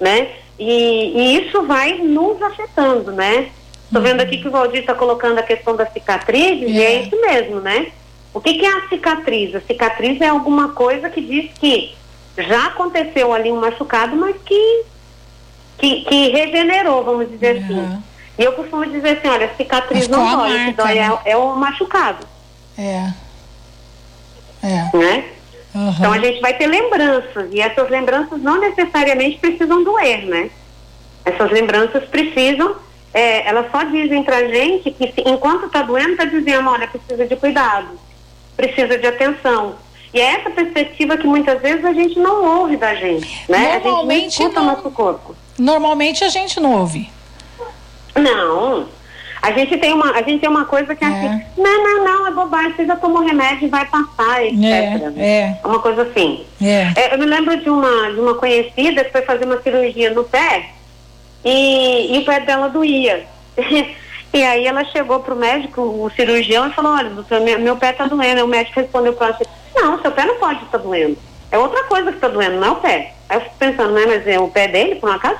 né? 0.00 0.30
E, 0.58 1.12
e 1.14 1.46
isso 1.46 1.62
vai 1.62 1.94
nos 1.98 2.40
afetando, 2.42 3.12
né? 3.12 3.50
Estou 3.84 4.02
vendo 4.02 4.20
aqui 4.20 4.38
que 4.38 4.48
o 4.48 4.50
Valdir 4.50 4.80
está 4.80 4.94
colocando 4.94 5.38
a 5.38 5.42
questão 5.42 5.76
da 5.76 5.86
cicatriz, 5.86 6.60
e 6.60 6.82
é 6.82 7.02
isso 7.02 7.20
mesmo, 7.20 7.60
né? 7.60 7.92
O 8.36 8.40
que, 8.42 8.52
que 8.52 8.66
é 8.66 8.68
a 8.68 8.86
cicatriz? 8.90 9.54
A 9.54 9.62
cicatriz 9.62 10.20
é 10.20 10.28
alguma 10.28 10.68
coisa 10.68 11.08
que 11.08 11.22
diz 11.22 11.50
que 11.54 11.94
já 12.36 12.66
aconteceu 12.66 13.32
ali 13.32 13.50
um 13.50 13.58
machucado, 13.58 14.14
mas 14.14 14.36
que, 14.44 14.84
que, 15.78 16.02
que 16.02 16.28
regenerou, 16.28 17.02
vamos 17.02 17.30
dizer 17.30 17.56
assim. 17.56 18.02
E 18.38 18.44
eu 18.44 18.52
costumo 18.52 18.84
dizer 18.84 19.16
assim, 19.16 19.28
olha, 19.28 19.50
cicatriz 19.56 20.06
não 20.06 20.36
dói, 20.36 20.50
marca, 20.50 20.62
o 20.62 20.66
que 20.66 20.72
dói 20.74 20.94
né? 20.96 21.18
é, 21.24 21.30
é 21.30 21.36
o 21.38 21.56
machucado. 21.56 22.26
É. 22.76 23.10
É. 24.62 24.94
Né? 24.94 25.24
Uhum. 25.74 25.94
Então 25.98 26.12
a 26.12 26.18
gente 26.18 26.38
vai 26.42 26.52
ter 26.52 26.66
lembranças, 26.66 27.48
e 27.50 27.58
essas 27.58 27.88
lembranças 27.88 28.42
não 28.42 28.60
necessariamente 28.60 29.38
precisam 29.38 29.82
doer, 29.82 30.26
né? 30.26 30.50
Essas 31.24 31.50
lembranças 31.50 32.04
precisam, 32.04 32.76
é, 33.14 33.48
elas 33.48 33.70
só 33.70 33.82
dizem 33.84 34.22
pra 34.22 34.46
gente 34.46 34.90
que 34.90 35.10
se, 35.10 35.22
enquanto 35.26 35.70
tá 35.70 35.80
doendo, 35.80 36.18
tá 36.18 36.26
dizendo, 36.26 36.68
olha, 36.68 36.86
precisa 36.86 37.24
de 37.24 37.34
cuidado, 37.34 38.04
precisa 38.56 38.98
de 38.98 39.06
atenção. 39.06 39.74
E 40.14 40.20
é 40.20 40.36
essa 40.36 40.50
perspectiva 40.50 41.16
que 41.16 41.26
muitas 41.26 41.60
vezes 41.60 41.84
a 41.84 41.92
gente 41.92 42.18
não 42.18 42.60
ouve 42.60 42.76
da 42.76 42.94
gente, 42.94 43.44
né? 43.48 43.80
Normalmente 43.84 44.40
a 44.40 44.46
gente 44.46 44.54
não, 44.54 44.64
não 44.64 44.76
nosso 44.76 44.90
corpo. 44.90 45.36
Normalmente 45.58 46.24
a 46.24 46.28
gente 46.28 46.60
não 46.60 46.72
ouve. 46.72 47.10
Não. 48.14 48.88
A 49.42 49.52
gente 49.52 49.76
tem 49.76 49.92
uma, 49.92 50.12
a 50.12 50.22
gente 50.22 50.40
tem 50.40 50.48
uma 50.48 50.64
coisa 50.64 50.94
que 50.94 51.04
é, 51.04 51.08
é. 51.08 51.10
assim, 51.10 51.44
não, 51.56 51.84
não, 51.84 52.04
não, 52.04 52.26
é 52.26 52.30
bobagem, 52.32 52.72
você 52.74 52.86
já 52.86 52.96
tomou 52.96 53.22
remédio 53.22 53.66
e 53.66 53.70
vai 53.70 53.84
passar, 53.86 54.44
etc. 54.44 54.64
É, 54.64 55.18
é. 55.18 55.60
uma 55.64 55.78
coisa 55.78 56.02
assim. 56.02 56.44
É. 56.60 56.92
é. 56.96 57.14
eu 57.14 57.18
me 57.18 57.26
lembro 57.26 57.56
de 57.56 57.68
uma, 57.68 58.10
de 58.12 58.18
uma 58.18 58.34
conhecida 58.34 59.04
que 59.04 59.12
foi 59.12 59.22
fazer 59.22 59.44
uma 59.44 59.60
cirurgia 59.62 60.10
no 60.10 60.24
pé 60.24 60.70
e, 61.44 62.16
e 62.16 62.18
o 62.18 62.24
pé 62.24 62.40
dela 62.40 62.68
doía. 62.68 63.24
e 64.32 64.42
aí 64.42 64.66
ela 64.66 64.84
chegou 64.84 65.20
pro 65.20 65.36
médico, 65.36 65.80
o 65.80 66.10
cirurgião, 66.10 66.68
e 66.68 66.72
falou, 66.72 66.92
olha, 66.92 67.10
doutor, 67.10 67.40
meu, 67.40 67.58
meu 67.58 67.76
pé 67.76 67.92
tá 67.92 68.06
doendo. 68.06 68.44
o 68.44 68.48
médico 68.48 68.80
respondeu 68.80 69.12
para 69.12 69.28
ela 69.28 69.36
assim, 69.36 69.50
não, 69.74 70.00
seu 70.00 70.12
pé 70.12 70.24
não 70.24 70.36
pode 70.36 70.64
estar 70.64 70.78
tá 70.78 70.84
doendo. 70.84 71.16
É 71.50 71.58
outra 71.58 71.84
coisa 71.84 72.10
que 72.10 72.16
está 72.16 72.28
doendo, 72.28 72.56
não 72.56 72.68
é 72.68 72.70
o 72.70 72.76
pé. 72.76 73.14
Aí 73.28 73.36
eu 73.38 73.40
fico 73.42 73.54
pensando, 73.58 73.92
né, 73.92 74.04
mas 74.06 74.26
é 74.26 74.38
o 74.38 74.48
pé 74.48 74.68
dele, 74.68 74.96
por 74.96 75.10
um 75.10 75.12
acaso? 75.12 75.38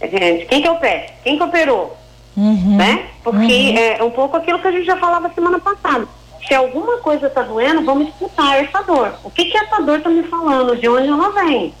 Gente, 0.00 0.46
quem 0.46 0.62
que 0.62 0.68
é 0.68 0.70
o 0.70 0.78
pé? 0.78 1.14
Quem 1.22 1.36
que 1.36 1.42
operou? 1.42 1.96
Uhum, 2.36 2.76
né? 2.76 3.06
Porque 3.22 3.40
uhum. 3.40 3.78
é 3.78 4.02
um 4.02 4.10
pouco 4.10 4.36
aquilo 4.36 4.60
que 4.60 4.68
a 4.68 4.72
gente 4.72 4.86
já 4.86 4.96
falava 4.96 5.30
semana 5.34 5.58
passada. 5.58 6.06
Se 6.46 6.54
alguma 6.54 6.98
coisa 6.98 7.26
está 7.26 7.42
doendo, 7.42 7.84
vamos 7.84 8.08
escutar 8.08 8.62
essa 8.62 8.82
dor. 8.82 9.12
O 9.24 9.30
que, 9.30 9.46
que 9.46 9.58
essa 9.58 9.82
dor 9.82 9.98
está 9.98 10.08
me 10.08 10.22
falando? 10.22 10.76
De 10.76 10.88
onde 10.88 11.08
ela 11.08 11.30
vem? 11.30 11.74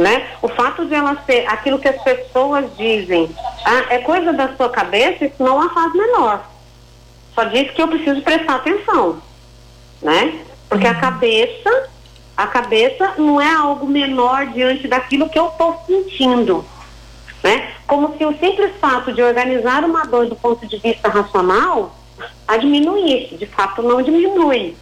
Né? 0.00 0.26
O 0.40 0.48
fato 0.48 0.86
de 0.86 0.94
ela 0.94 1.22
ser 1.26 1.46
aquilo 1.46 1.78
que 1.78 1.88
as 1.88 2.02
pessoas 2.02 2.64
dizem, 2.76 3.28
ah, 3.66 3.84
é 3.90 3.98
coisa 3.98 4.32
da 4.32 4.56
sua 4.56 4.70
cabeça, 4.70 5.26
isso 5.26 5.36
não 5.38 5.60
a 5.60 5.68
faz 5.68 5.92
menor. 5.92 6.42
Só 7.34 7.44
diz 7.44 7.70
que 7.70 7.82
eu 7.82 7.88
preciso 7.88 8.22
prestar 8.22 8.56
atenção, 8.56 9.20
né? 10.00 10.40
Porque 10.70 10.86
uhum. 10.86 10.92
a 10.92 10.94
cabeça, 10.94 11.90
a 12.34 12.46
cabeça 12.46 13.14
não 13.18 13.38
é 13.38 13.54
algo 13.54 13.86
menor 13.86 14.46
diante 14.46 14.88
daquilo 14.88 15.28
que 15.28 15.38
eu 15.38 15.48
estou 15.48 15.84
sentindo 15.86 16.64
né? 17.42 17.72
Como 17.86 18.16
se 18.16 18.24
o 18.24 18.38
simples 18.38 18.72
fato 18.80 19.12
de 19.12 19.22
organizar 19.22 19.84
uma 19.84 20.04
dor 20.04 20.26
do 20.26 20.36
ponto 20.36 20.66
de 20.66 20.76
vista 20.78 21.08
racional 21.08 21.94
a 22.46 22.56
diminuísse. 22.56 23.36
De 23.36 23.46
fato, 23.46 23.82
não 23.82 24.02
diminui. 24.02 24.76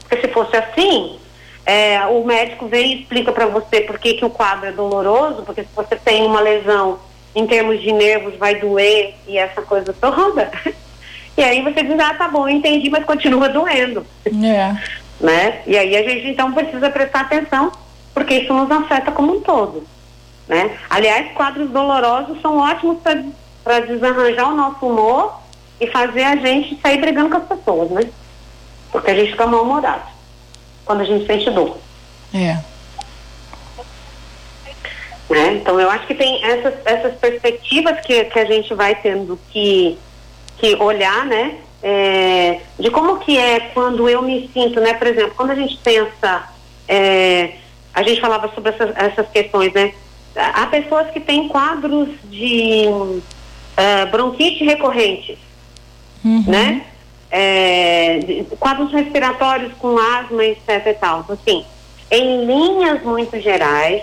Porque 0.00 0.26
se 0.26 0.32
fosse 0.32 0.56
assim, 0.56 1.18
é, 1.64 2.00
o 2.06 2.24
médico 2.24 2.66
vem 2.66 2.92
e 2.92 3.00
explica 3.00 3.32
para 3.32 3.46
você 3.46 3.82
por 3.82 3.98
que, 3.98 4.14
que 4.14 4.24
o 4.24 4.30
quadro 4.30 4.66
é 4.66 4.72
doloroso, 4.72 5.42
porque 5.42 5.62
se 5.62 5.68
você 5.74 5.96
tem 5.96 6.24
uma 6.24 6.40
lesão 6.40 6.98
em 7.34 7.46
termos 7.46 7.80
de 7.80 7.92
nervos 7.92 8.36
vai 8.36 8.56
doer 8.56 9.14
e 9.26 9.38
essa 9.38 9.62
coisa 9.62 9.92
toda. 9.92 10.50
E 11.36 11.42
aí 11.42 11.62
você 11.62 11.82
diz, 11.82 11.98
ah, 11.98 12.12
tá 12.12 12.28
bom, 12.28 12.46
entendi, 12.46 12.90
mas 12.90 13.04
continua 13.04 13.48
doendo. 13.48 14.04
É. 14.26 14.76
Né? 15.18 15.60
E 15.66 15.76
aí 15.76 15.96
a 15.96 16.02
gente 16.02 16.28
então 16.28 16.50
precisa 16.52 16.88
prestar 16.88 17.20
atenção, 17.20 17.70
porque 18.14 18.34
isso 18.34 18.54
nos 18.54 18.70
afeta 18.70 19.12
como 19.12 19.36
um 19.36 19.40
todo. 19.40 19.86
Né? 20.48 20.78
Aliás, 20.88 21.32
quadros 21.32 21.70
dolorosos 21.70 22.40
são 22.40 22.56
ótimos 22.56 22.98
para 23.62 23.80
desarranjar 23.80 24.50
o 24.50 24.56
nosso 24.56 24.86
humor 24.86 25.38
e 25.78 25.86
fazer 25.86 26.24
a 26.24 26.36
gente 26.36 26.78
sair 26.80 26.98
brigando 26.98 27.28
com 27.28 27.36
as 27.36 27.44
pessoas, 27.44 27.90
né? 27.90 28.02
Porque 28.90 29.10
a 29.10 29.14
gente 29.14 29.32
fica 29.32 29.46
mal-humorado 29.46 30.19
quando 30.90 31.02
a 31.02 31.04
gente 31.04 31.24
sente 31.24 31.48
dor. 31.50 31.78
É. 32.34 32.58
Né? 35.30 35.54
Então 35.54 35.80
eu 35.80 35.88
acho 35.88 36.04
que 36.08 36.16
tem 36.16 36.44
essas, 36.44 36.74
essas 36.84 37.14
perspectivas 37.14 38.00
que, 38.04 38.24
que 38.24 38.38
a 38.40 38.44
gente 38.44 38.74
vai 38.74 38.96
tendo 38.96 39.38
que, 39.52 39.96
que 40.58 40.74
olhar, 40.74 41.26
né? 41.26 41.58
É, 41.80 42.60
de 42.76 42.90
como 42.90 43.20
que 43.20 43.38
é 43.38 43.60
quando 43.72 44.08
eu 44.08 44.20
me 44.20 44.50
sinto, 44.52 44.80
né? 44.80 44.94
Por 44.94 45.06
exemplo, 45.06 45.32
quando 45.36 45.52
a 45.52 45.54
gente 45.54 45.76
pensa, 45.76 46.48
é, 46.88 47.52
a 47.94 48.02
gente 48.02 48.20
falava 48.20 48.52
sobre 48.52 48.70
essas, 48.70 48.96
essas 48.96 49.28
questões, 49.28 49.72
né? 49.72 49.94
há 50.34 50.66
pessoas 50.66 51.08
que 51.12 51.20
têm 51.20 51.46
quadros 51.48 52.08
de 52.24 52.86
uh, 52.88 54.10
bronquite 54.10 54.64
recorrentes, 54.64 55.38
uhum. 56.24 56.44
né? 56.48 56.84
É, 57.30 58.44
quadros 58.58 58.92
respiratórios 58.92 59.72
com 59.74 59.96
asma, 59.96 60.44
etc 60.44 60.86
e 60.86 60.94
tal. 60.94 61.20
Então, 61.20 61.38
assim, 61.40 61.64
em 62.10 62.44
linhas 62.44 63.02
muito 63.02 63.38
gerais, 63.40 64.02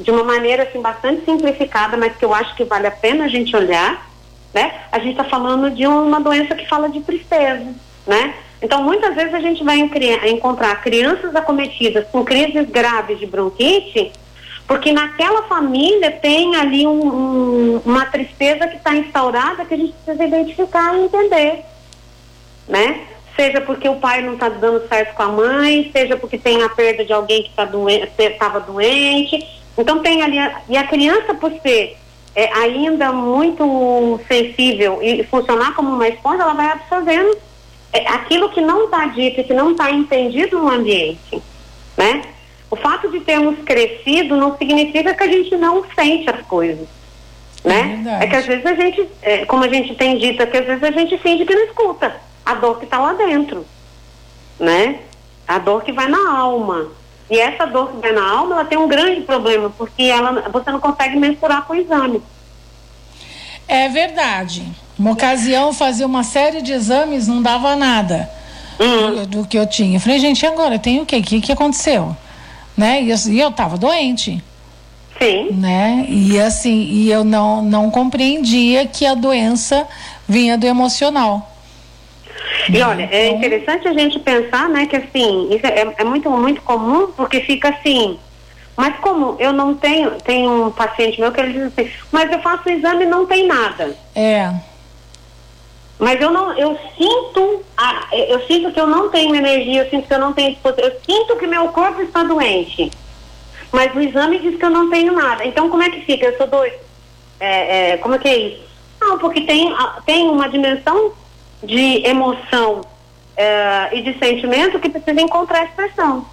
de 0.00 0.10
uma 0.10 0.24
maneira 0.24 0.64
assim 0.64 0.80
bastante 0.80 1.24
simplificada, 1.24 1.96
mas 1.96 2.16
que 2.16 2.24
eu 2.24 2.34
acho 2.34 2.54
que 2.56 2.64
vale 2.64 2.86
a 2.86 2.90
pena 2.90 3.24
a 3.24 3.28
gente 3.28 3.54
olhar, 3.54 4.10
né? 4.52 4.72
A 4.90 4.98
gente 4.98 5.12
está 5.12 5.24
falando 5.24 5.70
de 5.70 5.86
uma 5.86 6.20
doença 6.20 6.54
que 6.54 6.68
fala 6.68 6.88
de 6.88 7.00
tristeza, 7.00 7.72
né? 8.06 8.34
Então, 8.60 8.82
muitas 8.82 9.14
vezes 9.14 9.34
a 9.34 9.40
gente 9.40 9.62
vai 9.62 9.78
encontrar 9.78 10.82
crianças 10.82 11.36
acometidas 11.36 12.06
com 12.10 12.24
crises 12.24 12.68
graves 12.68 13.18
de 13.18 13.26
bronquite 13.26 14.12
porque 14.66 14.92
naquela 14.92 15.42
família 15.44 16.10
tem 16.10 16.56
ali 16.56 16.86
um, 16.86 17.06
um, 17.06 17.82
uma 17.84 18.04
tristeza 18.06 18.66
que 18.66 18.76
está 18.76 18.94
instaurada 18.94 19.64
que 19.64 19.74
a 19.74 19.76
gente 19.76 19.92
precisa 19.92 20.24
identificar 20.24 20.96
e 20.96 21.04
entender, 21.04 21.64
né? 22.68 23.06
Seja 23.34 23.60
porque 23.60 23.88
o 23.88 23.96
pai 23.96 24.22
não 24.22 24.34
está 24.34 24.48
dando 24.48 24.88
certo 24.88 25.14
com 25.14 25.22
a 25.22 25.28
mãe, 25.28 25.90
seja 25.92 26.16
porque 26.16 26.38
tem 26.38 26.62
a 26.62 26.68
perda 26.68 27.04
de 27.04 27.12
alguém 27.12 27.42
que 27.42 27.50
tá 27.50 27.68
estava 28.18 28.60
doente. 28.60 29.46
Então 29.76 30.00
tem 30.00 30.22
ali, 30.22 30.38
a, 30.38 30.62
e 30.68 30.76
a 30.76 30.86
criança 30.86 31.34
por 31.34 31.52
ser 31.60 31.98
é, 32.34 32.50
ainda 32.54 33.12
muito 33.12 34.18
sensível 34.26 35.00
e 35.02 35.22
funcionar 35.24 35.74
como 35.74 35.90
uma 35.90 36.08
esponja, 36.08 36.42
ela 36.42 36.54
vai 36.54 36.70
absorvendo 36.70 37.36
é, 37.92 38.08
aquilo 38.08 38.48
que 38.50 38.60
não 38.60 38.84
está 38.84 39.06
dito, 39.06 39.44
que 39.44 39.52
não 39.52 39.72
está 39.72 39.90
entendido 39.90 40.58
no 40.58 40.70
ambiente, 40.70 41.42
né? 41.96 42.22
O 42.70 42.76
fato 42.76 43.10
de 43.10 43.20
termos 43.20 43.58
crescido 43.64 44.36
não 44.36 44.56
significa 44.56 45.14
que 45.14 45.22
a 45.22 45.28
gente 45.28 45.56
não 45.56 45.84
sente 45.94 46.28
as 46.28 46.40
coisas. 46.46 46.88
Né? 47.64 48.04
É, 48.20 48.24
é 48.24 48.26
que 48.28 48.36
às 48.36 48.46
vezes 48.46 48.64
a 48.64 48.74
gente, 48.74 49.08
é, 49.22 49.44
como 49.44 49.64
a 49.64 49.68
gente 49.68 49.94
tem 49.94 50.18
dito, 50.18 50.42
é 50.42 50.46
que 50.46 50.56
às 50.56 50.66
vezes 50.66 50.82
a 50.82 50.90
gente 50.90 51.18
finge 51.18 51.44
que 51.44 51.54
não 51.54 51.64
escuta 51.64 52.14
a 52.46 52.54
dor 52.54 52.78
que 52.78 52.84
está 52.84 52.98
lá 52.98 53.12
dentro. 53.12 53.66
Né? 54.58 55.00
A 55.46 55.58
dor 55.58 55.82
que 55.82 55.92
vai 55.92 56.08
na 56.08 56.38
alma. 56.38 56.86
E 57.28 57.38
essa 57.38 57.66
dor 57.66 57.90
que 57.90 57.98
vai 57.98 58.12
na 58.12 58.26
alma, 58.26 58.54
ela 58.54 58.64
tem 58.64 58.78
um 58.78 58.88
grande 58.88 59.22
problema, 59.22 59.68
porque 59.76 60.04
ela, 60.04 60.48
você 60.48 60.70
não 60.70 60.80
consegue 60.80 61.16
mensurar 61.18 61.66
com 61.66 61.72
o 61.72 61.76
exame. 61.76 62.22
É 63.66 63.88
verdade. 63.88 64.64
Uma 64.96 65.10
ocasião, 65.10 65.72
fazer 65.72 66.04
uma 66.04 66.22
série 66.22 66.62
de 66.62 66.72
exames 66.72 67.26
não 67.26 67.42
dava 67.42 67.74
nada 67.74 68.30
uhum. 68.78 69.16
do, 69.16 69.26
do, 69.26 69.46
que 69.46 69.58
eu 69.58 69.66
tinha. 69.66 69.96
Eu 69.96 70.00
falei, 70.00 70.20
gente, 70.20 70.46
agora 70.46 70.78
tem 70.78 71.00
o 71.00 71.04
quê? 71.04 71.16
O 71.16 71.22
que, 71.22 71.40
que 71.40 71.52
aconteceu? 71.52 72.16
né? 72.76 73.02
E, 73.02 73.30
e 73.30 73.40
eu 73.40 73.48
estava 73.48 73.78
doente. 73.78 74.42
Sim. 75.20 75.50
Né? 75.52 76.04
E 76.08 76.38
assim, 76.38 76.82
e 76.90 77.10
eu 77.10 77.24
não, 77.24 77.62
não 77.62 77.90
compreendia 77.90 78.86
que 78.86 79.06
a 79.06 79.14
doença 79.14 79.86
vinha 80.28 80.58
do 80.58 80.66
emocional. 80.66 81.55
E 82.68 82.82
olha, 82.82 83.08
é 83.10 83.28
interessante 83.28 83.86
a 83.88 83.92
gente 83.92 84.18
pensar, 84.18 84.68
né, 84.68 84.86
que 84.86 84.96
assim, 84.96 85.48
isso 85.54 85.66
é, 85.66 85.94
é 85.98 86.04
muito, 86.04 86.30
muito 86.30 86.62
comum, 86.62 87.12
porque 87.16 87.40
fica 87.40 87.68
assim, 87.68 88.18
mas 88.76 88.96
como 88.98 89.36
eu 89.38 89.52
não 89.52 89.74
tenho, 89.74 90.12
tem 90.22 90.48
um 90.48 90.70
paciente 90.70 91.20
meu 91.20 91.32
que 91.32 91.40
ele 91.40 91.52
diz 91.52 91.62
assim, 91.64 91.90
mas 92.12 92.30
eu 92.30 92.40
faço 92.40 92.68
o 92.68 92.72
exame 92.72 93.04
e 93.04 93.08
não 93.08 93.24
tem 93.24 93.46
nada. 93.46 93.96
É. 94.14 94.52
Mas 95.98 96.20
eu 96.20 96.30
não, 96.30 96.52
eu 96.58 96.78
sinto, 96.96 97.62
a, 97.76 98.08
eu 98.12 98.46
sinto 98.46 98.70
que 98.70 98.78
eu 98.78 98.86
não 98.86 99.08
tenho 99.08 99.34
energia, 99.34 99.84
eu 99.84 99.90
sinto 99.90 100.06
que 100.06 100.12
eu 100.12 100.18
não 100.18 100.32
tenho 100.34 100.52
disposição, 100.52 100.90
eu 100.90 101.00
sinto 101.06 101.36
que 101.36 101.46
meu 101.46 101.68
corpo 101.68 102.02
está 102.02 102.22
doente. 102.22 102.90
Mas 103.72 103.94
o 103.94 104.00
exame 104.00 104.38
diz 104.38 104.56
que 104.56 104.64
eu 104.64 104.70
não 104.70 104.90
tenho 104.90 105.12
nada. 105.14 105.44
Então 105.44 105.70
como 105.70 105.82
é 105.82 105.90
que 105.90 106.02
fica? 106.02 106.26
Eu 106.26 106.36
sou 106.36 106.46
doido. 106.46 106.76
É, 107.40 107.92
é, 107.92 107.96
como 107.96 108.14
é 108.14 108.18
que 108.18 108.28
é 108.28 108.36
isso? 108.36 108.66
Não, 109.00 109.18
porque 109.18 109.40
tem, 109.42 109.74
tem 110.04 110.28
uma 110.28 110.48
dimensão 110.48 111.12
de 111.62 112.06
emoção 112.06 112.82
é, 113.36 113.90
e 113.92 114.02
de 114.02 114.18
sentimento 114.18 114.78
que 114.78 114.88
precisa 114.88 115.20
encontrar 115.20 115.64
expressão, 115.64 116.26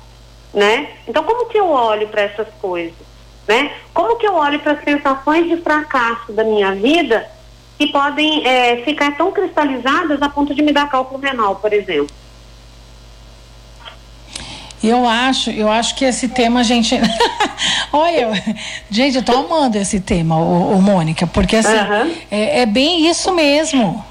né? 0.53 0.89
Então 1.07 1.23
como 1.23 1.47
que 1.47 1.57
eu 1.57 1.69
olho 1.69 2.07
para 2.07 2.23
essas 2.23 2.47
coisas, 2.61 2.93
né? 3.47 3.71
Como 3.93 4.17
que 4.17 4.27
eu 4.27 4.35
olho 4.35 4.59
para 4.59 4.73
as 4.73 4.83
sensações 4.83 5.47
de 5.47 5.57
fracasso 5.57 6.31
da 6.31 6.43
minha 6.43 6.73
vida 6.73 7.29
que 7.77 7.87
podem 7.87 8.45
é, 8.47 8.77
ficar 8.83 9.17
tão 9.17 9.31
cristalizadas 9.31 10.21
a 10.21 10.29
ponto 10.29 10.53
de 10.53 10.61
me 10.61 10.71
dar 10.71 10.89
cálculo 10.89 11.19
renal, 11.19 11.55
por 11.55 11.73
exemplo. 11.73 12.15
Eu 14.83 15.07
acho, 15.07 15.49
eu 15.49 15.71
acho 15.71 15.95
que 15.95 16.03
esse 16.03 16.27
tema, 16.27 16.61
gente. 16.61 16.93
Olha, 17.91 18.31
gente, 18.89 19.15
eu 19.15 19.23
tô 19.23 19.31
amando 19.31 19.77
esse 19.77 20.01
tema, 20.01 20.37
o, 20.37 20.73
o 20.73 20.81
Mônica, 20.81 21.25
porque 21.25 21.55
assim, 21.55 21.69
uhum. 21.69 22.13
é, 22.29 22.61
é, 22.61 22.65
bem 22.65 23.07
isso 23.07 23.33
mesmo. 23.33 24.03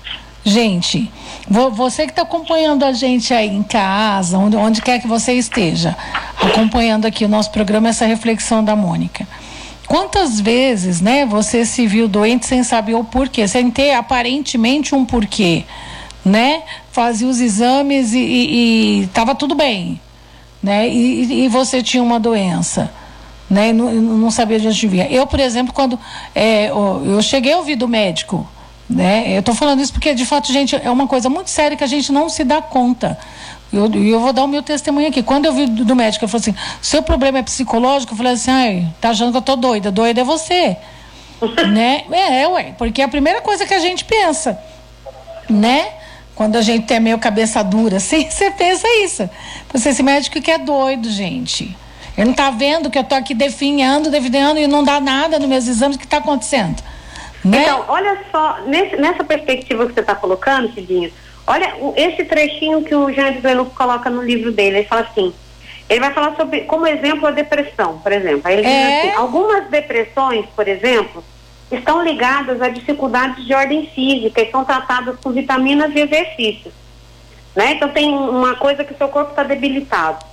Gente, 0.44 1.10
você 1.48 2.04
que 2.04 2.10
está 2.12 2.22
acompanhando 2.22 2.84
a 2.84 2.92
gente 2.92 3.32
aí 3.32 3.48
em 3.48 3.62
casa, 3.62 4.38
onde, 4.38 4.56
onde 4.56 4.82
quer 4.82 5.00
que 5.00 5.06
você 5.06 5.34
esteja, 5.34 5.96
acompanhando 6.36 7.06
aqui 7.06 7.24
o 7.24 7.28
nosso 7.28 7.50
programa, 7.50 7.88
essa 7.88 8.06
reflexão 8.06 8.64
da 8.64 8.74
Mônica. 8.74 9.26
Quantas 9.86 10.40
vezes, 10.40 11.00
né, 11.00 11.24
você 11.24 11.64
se 11.64 11.86
viu 11.86 12.08
doente 12.08 12.46
sem 12.46 12.64
saber 12.64 12.94
o 12.94 13.04
porquê, 13.04 13.46
sem 13.46 13.70
ter 13.70 13.94
aparentemente 13.94 14.94
um 14.94 15.04
porquê, 15.04 15.64
né? 16.24 16.62
Fazia 16.90 17.28
os 17.28 17.40
exames 17.40 18.12
e 18.12 19.02
estava 19.04 19.34
tudo 19.34 19.54
bem 19.54 20.00
né? 20.62 20.88
E, 20.88 21.44
e 21.44 21.48
você 21.48 21.82
tinha 21.82 22.02
uma 22.02 22.20
doença, 22.20 22.92
né? 23.50 23.72
Não, 23.72 23.92
não 23.92 24.30
sabia 24.30 24.60
de 24.60 24.68
onde 24.68 24.86
vinha. 24.86 25.08
Eu, 25.10 25.26
por 25.26 25.40
exemplo, 25.40 25.72
quando 25.72 25.98
é, 26.34 26.68
eu 26.68 27.20
cheguei 27.20 27.52
a 27.52 27.58
ouvir 27.58 27.74
do 27.74 27.88
médico, 27.88 28.46
né? 28.92 29.34
Eu 29.34 29.40
estou 29.40 29.54
falando 29.54 29.80
isso 29.80 29.92
porque, 29.92 30.14
de 30.14 30.24
fato, 30.24 30.52
gente, 30.52 30.76
é 30.76 30.90
uma 30.90 31.06
coisa 31.06 31.28
muito 31.28 31.50
séria 31.50 31.76
que 31.76 31.84
a 31.84 31.86
gente 31.86 32.12
não 32.12 32.28
se 32.28 32.44
dá 32.44 32.60
conta. 32.60 33.18
E 33.72 33.76
eu, 33.76 33.92
eu, 33.94 34.20
vou 34.20 34.32
dar 34.32 34.44
o 34.44 34.48
meu 34.48 34.62
testemunho 34.62 35.08
aqui. 35.08 35.22
Quando 35.22 35.46
eu 35.46 35.52
vi 35.52 35.66
do, 35.66 35.84
do 35.84 35.96
médico, 35.96 36.24
ele 36.24 36.30
falou 36.30 36.40
assim: 36.40 36.54
seu 36.80 37.02
problema 37.02 37.38
é 37.38 37.42
psicológico? 37.42 38.12
Eu 38.12 38.16
falei 38.16 38.32
assim: 38.32 38.50
ai, 38.50 38.88
tá 39.00 39.10
achando 39.10 39.30
que 39.30 39.38
eu 39.38 39.42
tô 39.42 39.56
doida? 39.56 39.90
Doida 39.90 40.20
é 40.20 40.24
você. 40.24 40.76
né? 41.72 42.04
É, 42.12 42.46
ué, 42.46 42.74
porque 42.76 43.00
é 43.00 43.04
a 43.04 43.08
primeira 43.08 43.40
coisa 43.40 43.66
que 43.66 43.74
a 43.74 43.80
gente 43.80 44.04
pensa, 44.04 44.58
né? 45.48 45.88
Quando 46.34 46.56
a 46.56 46.62
gente 46.62 46.92
é 46.92 47.00
meio 47.00 47.18
cabeça 47.18 47.62
dura, 47.62 47.96
assim, 47.98 48.28
você 48.28 48.50
pensa 48.50 48.86
isso. 49.04 49.28
Então, 49.66 49.90
esse 49.90 50.02
médico 50.02 50.40
que 50.40 50.50
é 50.50 50.58
doido, 50.58 51.10
gente. 51.10 51.76
Ele 52.14 52.26
não 52.26 52.32
está 52.32 52.50
vendo 52.50 52.90
que 52.90 52.98
eu 52.98 53.02
estou 53.02 53.16
aqui 53.16 53.32
definhando, 53.32 54.10
definhando 54.10 54.60
e 54.60 54.66
não 54.66 54.84
dá 54.84 55.00
nada 55.00 55.38
nos 55.38 55.48
meus 55.48 55.66
exames. 55.66 55.96
O 55.96 55.98
que 55.98 56.04
está 56.04 56.18
acontecendo? 56.18 56.82
Né? 57.44 57.62
Então, 57.62 57.84
olha 57.88 58.18
só, 58.30 58.60
nesse, 58.66 58.96
nessa 58.96 59.24
perspectiva 59.24 59.86
que 59.86 59.94
você 59.94 60.00
está 60.00 60.14
colocando, 60.14 60.72
Cidinha, 60.72 61.10
olha 61.46 61.74
o, 61.76 61.92
esse 61.96 62.24
trechinho 62.24 62.82
que 62.82 62.94
o 62.94 63.10
Jean 63.12 63.32
de 63.32 63.40
coloca 63.74 64.08
no 64.08 64.22
livro 64.22 64.52
dele. 64.52 64.78
Ele 64.78 64.86
fala 64.86 65.02
assim: 65.02 65.32
ele 65.88 66.00
vai 66.00 66.12
falar 66.12 66.36
sobre, 66.36 66.62
como 66.62 66.86
exemplo, 66.86 67.26
a 67.26 67.30
depressão, 67.32 67.98
por 67.98 68.12
exemplo. 68.12 68.42
Aí 68.44 68.58
ele 68.58 68.66
é? 68.66 68.70
diz 68.70 69.10
assim: 69.10 69.20
algumas 69.20 69.68
depressões, 69.68 70.46
por 70.54 70.68
exemplo, 70.68 71.24
estão 71.70 72.02
ligadas 72.02 72.62
a 72.62 72.68
dificuldades 72.68 73.44
de 73.44 73.54
ordem 73.54 73.86
física 73.86 74.40
e 74.40 74.50
são 74.50 74.64
tratadas 74.64 75.16
com 75.20 75.30
vitaminas 75.32 75.92
e 75.94 76.00
exercícios. 76.00 76.72
Né? 77.54 77.72
Então 77.72 77.88
tem 77.88 78.12
uma 78.12 78.54
coisa 78.54 78.84
que 78.84 78.94
seu 78.94 79.08
corpo 79.08 79.30
está 79.30 79.42
debilitado. 79.42 80.24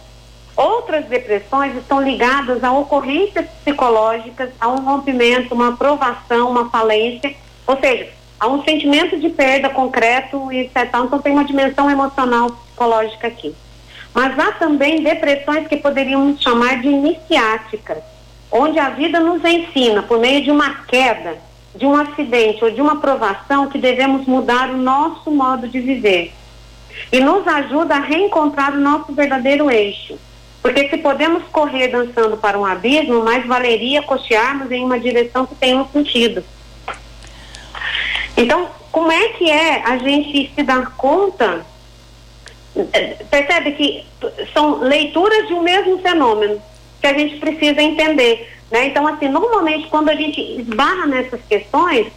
Outras 0.59 1.05
depressões 1.05 1.73
estão 1.77 2.01
ligadas 2.01 2.61
a 2.65 2.73
ocorrências 2.73 3.45
psicológicas, 3.63 4.49
a 4.59 4.67
um 4.67 4.83
rompimento, 4.83 5.55
uma 5.55 5.69
aprovação, 5.69 6.51
uma 6.51 6.69
falência, 6.69 7.33
ou 7.65 7.79
seja, 7.79 8.09
a 8.37 8.45
um 8.45 8.61
sentimento 8.65 9.17
de 9.17 9.29
perda 9.29 9.69
concreto 9.69 10.51
e 10.51 10.59
etc. 10.59 10.89
Então 11.05 11.19
tem 11.19 11.31
uma 11.31 11.45
dimensão 11.45 11.89
emocional 11.89 12.51
psicológica 12.51 13.27
aqui. 13.27 13.55
Mas 14.13 14.37
há 14.37 14.51
também 14.51 15.01
depressões 15.01 15.65
que 15.65 15.77
poderíamos 15.77 16.41
chamar 16.41 16.81
de 16.81 16.89
iniciáticas 16.89 17.99
onde 18.51 18.77
a 18.79 18.89
vida 18.89 19.21
nos 19.21 19.41
ensina, 19.45 20.03
por 20.03 20.19
meio 20.19 20.43
de 20.43 20.51
uma 20.51 20.83
queda, 20.83 21.37
de 21.73 21.85
um 21.85 21.95
acidente 21.95 22.65
ou 22.65 22.69
de 22.69 22.81
uma 22.81 22.99
provação, 22.99 23.67
que 23.67 23.77
devemos 23.77 24.25
mudar 24.25 24.69
o 24.71 24.77
nosso 24.77 25.31
modo 25.31 25.69
de 25.69 25.79
viver. 25.79 26.33
E 27.13 27.21
nos 27.21 27.47
ajuda 27.47 27.95
a 27.95 28.01
reencontrar 28.01 28.73
o 28.73 28.81
nosso 28.81 29.13
verdadeiro 29.13 29.71
eixo. 29.71 30.19
Porque 30.61 30.89
se 30.89 30.97
podemos 30.97 31.43
correr 31.51 31.87
dançando 31.87 32.35
para 32.37 32.59
um 32.59 32.65
abismo, 32.65 33.23
mais 33.23 33.45
valeria 33.45 34.01
cochearmos 34.01 34.71
em 34.71 34.83
uma 34.83 34.99
direção 34.99 35.45
que 35.45 35.55
tenha 35.55 35.77
um 35.77 35.87
sentido. 35.87 36.43
Então, 38.35 38.69
como 38.91 39.11
é 39.11 39.29
que 39.29 39.49
é 39.49 39.81
a 39.83 39.97
gente 39.97 40.51
se 40.53 40.63
dar 40.63 40.95
conta? 40.95 41.65
Eh, 42.75 43.17
percebe 43.29 43.71
que 43.71 44.05
são 44.53 44.79
leituras 44.79 45.47
de 45.47 45.53
um 45.53 45.61
mesmo 45.61 45.99
fenômeno 45.99 46.61
que 46.99 47.07
a 47.07 47.13
gente 47.13 47.37
precisa 47.37 47.81
entender. 47.81 48.49
Né? 48.69 48.87
Então, 48.87 49.07
assim, 49.07 49.27
normalmente 49.27 49.87
quando 49.87 50.09
a 50.09 50.15
gente 50.15 50.41
esbarra 50.41 51.05
nessas 51.05 51.39
questões, 51.47 52.07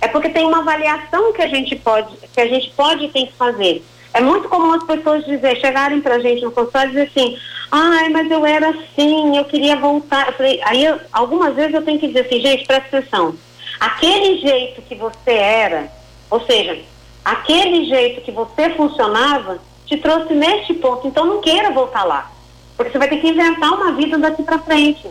é 0.00 0.08
porque 0.08 0.30
tem 0.30 0.46
uma 0.46 0.60
avaliação 0.60 1.32
que 1.32 1.42
a 1.42 1.46
gente 1.46 1.76
pode, 1.76 2.16
que 2.32 2.40
a 2.40 2.46
gente 2.46 2.70
pode 2.70 3.04
e 3.04 3.08
tem 3.08 3.26
que 3.26 3.34
fazer. 3.34 3.84
É 4.12 4.20
muito 4.20 4.48
comum 4.48 4.72
as 4.72 4.82
pessoas 4.84 5.24
dizer, 5.24 5.56
chegarem 5.60 6.00
pra 6.00 6.18
gente 6.18 6.42
no 6.42 6.50
consultório 6.50 6.88
e 6.88 6.92
dizer 6.92 7.10
assim, 7.14 7.38
ai, 7.70 8.08
mas 8.08 8.30
eu 8.30 8.44
era 8.44 8.70
assim, 8.70 9.36
eu 9.36 9.44
queria 9.44 9.76
voltar. 9.76 10.28
Eu 10.28 10.32
falei, 10.34 10.60
aí 10.64 10.84
eu, 10.84 11.00
algumas 11.12 11.54
vezes 11.54 11.74
eu 11.74 11.82
tenho 11.82 11.98
que 11.98 12.08
dizer 12.08 12.26
assim, 12.26 12.40
gente, 12.40 12.66
presta 12.66 12.98
atenção. 12.98 13.34
Aquele 13.78 14.38
jeito 14.40 14.82
que 14.82 14.94
você 14.94 15.30
era, 15.30 15.90
ou 16.28 16.40
seja, 16.44 16.78
aquele 17.24 17.86
jeito 17.86 18.20
que 18.20 18.30
você 18.30 18.70
funcionava, 18.70 19.58
te 19.86 19.96
trouxe 19.96 20.34
neste 20.34 20.74
ponto, 20.74 21.06
então 21.06 21.24
não 21.24 21.40
queira 21.40 21.70
voltar 21.70 22.04
lá. 22.04 22.30
Porque 22.76 22.92
você 22.92 22.98
vai 22.98 23.08
ter 23.08 23.18
que 23.18 23.28
inventar 23.28 23.72
uma 23.72 23.92
vida 23.92 24.18
daqui 24.18 24.42
para 24.42 24.58
frente. 24.58 25.06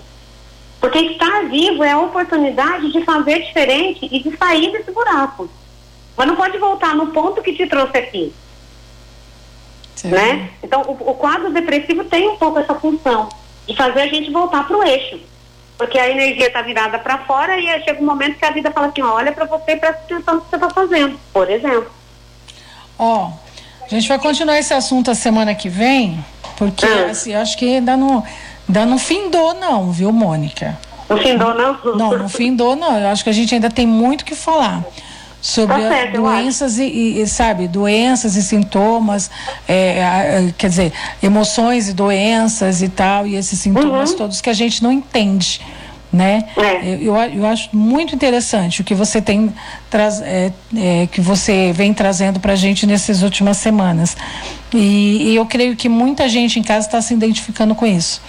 Porque 0.79 0.97
estar 0.99 1.45
vivo 1.49 1.83
é 1.83 1.91
a 1.91 1.99
oportunidade 1.99 2.91
de 2.91 3.03
fazer 3.03 3.39
diferente 3.43 4.07
e 4.09 4.23
de 4.23 4.35
sair 4.37 4.71
desse 4.71 4.91
buraco. 4.91 5.49
Mas 6.15 6.27
não 6.27 6.35
pode 6.35 6.57
voltar 6.57 6.95
no 6.95 7.07
ponto 7.07 7.41
que 7.41 7.53
te 7.53 7.67
trouxe 7.67 7.97
aqui. 7.97 8.33
Sim. 9.99 10.11
Né? 10.11 10.49
Então, 10.63 10.81
o, 10.83 11.11
o, 11.11 11.13
quadro 11.13 11.51
depressivo 11.51 12.05
tem 12.05 12.29
um 12.29 12.37
pouco 12.37 12.57
essa 12.57 12.73
função 12.73 13.27
de 13.67 13.75
fazer 13.75 13.99
a 13.99 14.07
gente 14.07 14.31
voltar 14.31 14.65
para 14.65 14.77
o 14.77 14.81
eixo. 14.81 15.19
Porque 15.77 15.99
a 15.99 16.09
energia 16.09 16.47
está 16.47 16.61
virada 16.61 16.97
para 16.97 17.17
fora 17.17 17.59
e 17.59 17.65
chega 17.83 18.01
um 18.01 18.05
momento 18.05 18.37
que 18.37 18.45
a 18.45 18.51
vida 18.51 18.71
fala 18.71 18.87
assim: 18.87 19.01
olha 19.01 19.33
para 19.33 19.43
você 19.43 19.73
e 19.73 19.75
presta 19.75 20.01
atenção 20.03 20.35
no 20.35 20.41
que 20.41 20.49
você 20.49 20.55
está 20.55 20.69
fazendo, 20.69 21.19
por 21.33 21.49
exemplo. 21.49 21.91
Ó, 22.97 23.25
oh, 23.25 23.85
a 23.85 23.89
gente 23.89 24.07
vai 24.07 24.17
continuar 24.19 24.57
esse 24.57 24.73
assunto 24.73 25.11
a 25.11 25.15
semana 25.15 25.53
que 25.53 25.67
vem. 25.67 26.23
Porque, 26.55 26.85
ah. 26.85 27.11
assim, 27.11 27.35
acho 27.35 27.57
que 27.57 27.75
ainda 27.75 27.97
não, 27.97 28.23
ainda 28.69 28.85
não 28.85 28.97
findou, 28.97 29.53
não, 29.55 29.91
viu, 29.91 30.13
Mônica? 30.13 30.77
Não 31.09 31.17
findou, 31.17 31.53
não? 31.53 31.77
Não, 31.97 32.17
não 32.19 32.29
findou, 32.29 32.75
não. 32.77 32.97
Eu 32.97 33.07
acho 33.09 33.21
que 33.21 33.29
a 33.29 33.33
gente 33.33 33.53
ainda 33.53 33.69
tem 33.69 33.85
muito 33.85 34.23
que 34.23 34.35
falar 34.35 34.81
sobre 35.41 35.81
tá 35.81 35.89
certo, 35.89 36.21
doenças 36.21 36.77
e, 36.77 37.21
e, 37.21 37.27
sabe 37.27 37.67
doenças 37.67 38.35
e 38.35 38.43
sintomas 38.43 39.31
é, 39.67 40.51
quer 40.57 40.69
dizer 40.69 40.93
emoções 41.23 41.87
e 41.87 41.93
doenças 41.93 42.81
e 42.81 42.89
tal 42.89 43.25
e 43.25 43.35
esses 43.35 43.57
sintomas 43.57 44.11
uhum. 44.11 44.17
todos 44.17 44.41
que 44.41 44.49
a 44.49 44.53
gente 44.53 44.83
não 44.83 44.91
entende 44.91 45.61
né? 46.11 46.45
É. 46.57 46.97
Eu, 46.99 47.15
eu 47.15 47.45
acho 47.45 47.69
muito 47.71 48.15
interessante 48.15 48.81
o 48.81 48.83
que 48.83 48.95
você 48.95 49.21
tem 49.21 49.53
traz, 49.91 50.19
é, 50.21 50.51
é, 50.75 51.07
que 51.11 51.21
você 51.21 51.71
vem 51.71 51.93
trazendo 51.93 52.39
para 52.39 52.53
a 52.53 52.55
gente 52.55 52.87
nessas 52.87 53.21
últimas 53.21 53.57
semanas 53.57 54.17
e, 54.73 55.31
e, 55.31 55.35
eu 55.35 55.45
creio 55.45 55.75
que 55.75 55.87
muita 55.87 56.27
gente 56.27 56.59
em 56.59 56.63
casa 56.63 56.87
está 56.87 57.01
se 57.01 57.13
identificando 57.13 57.75
com 57.75 57.85
isso. 57.85 58.21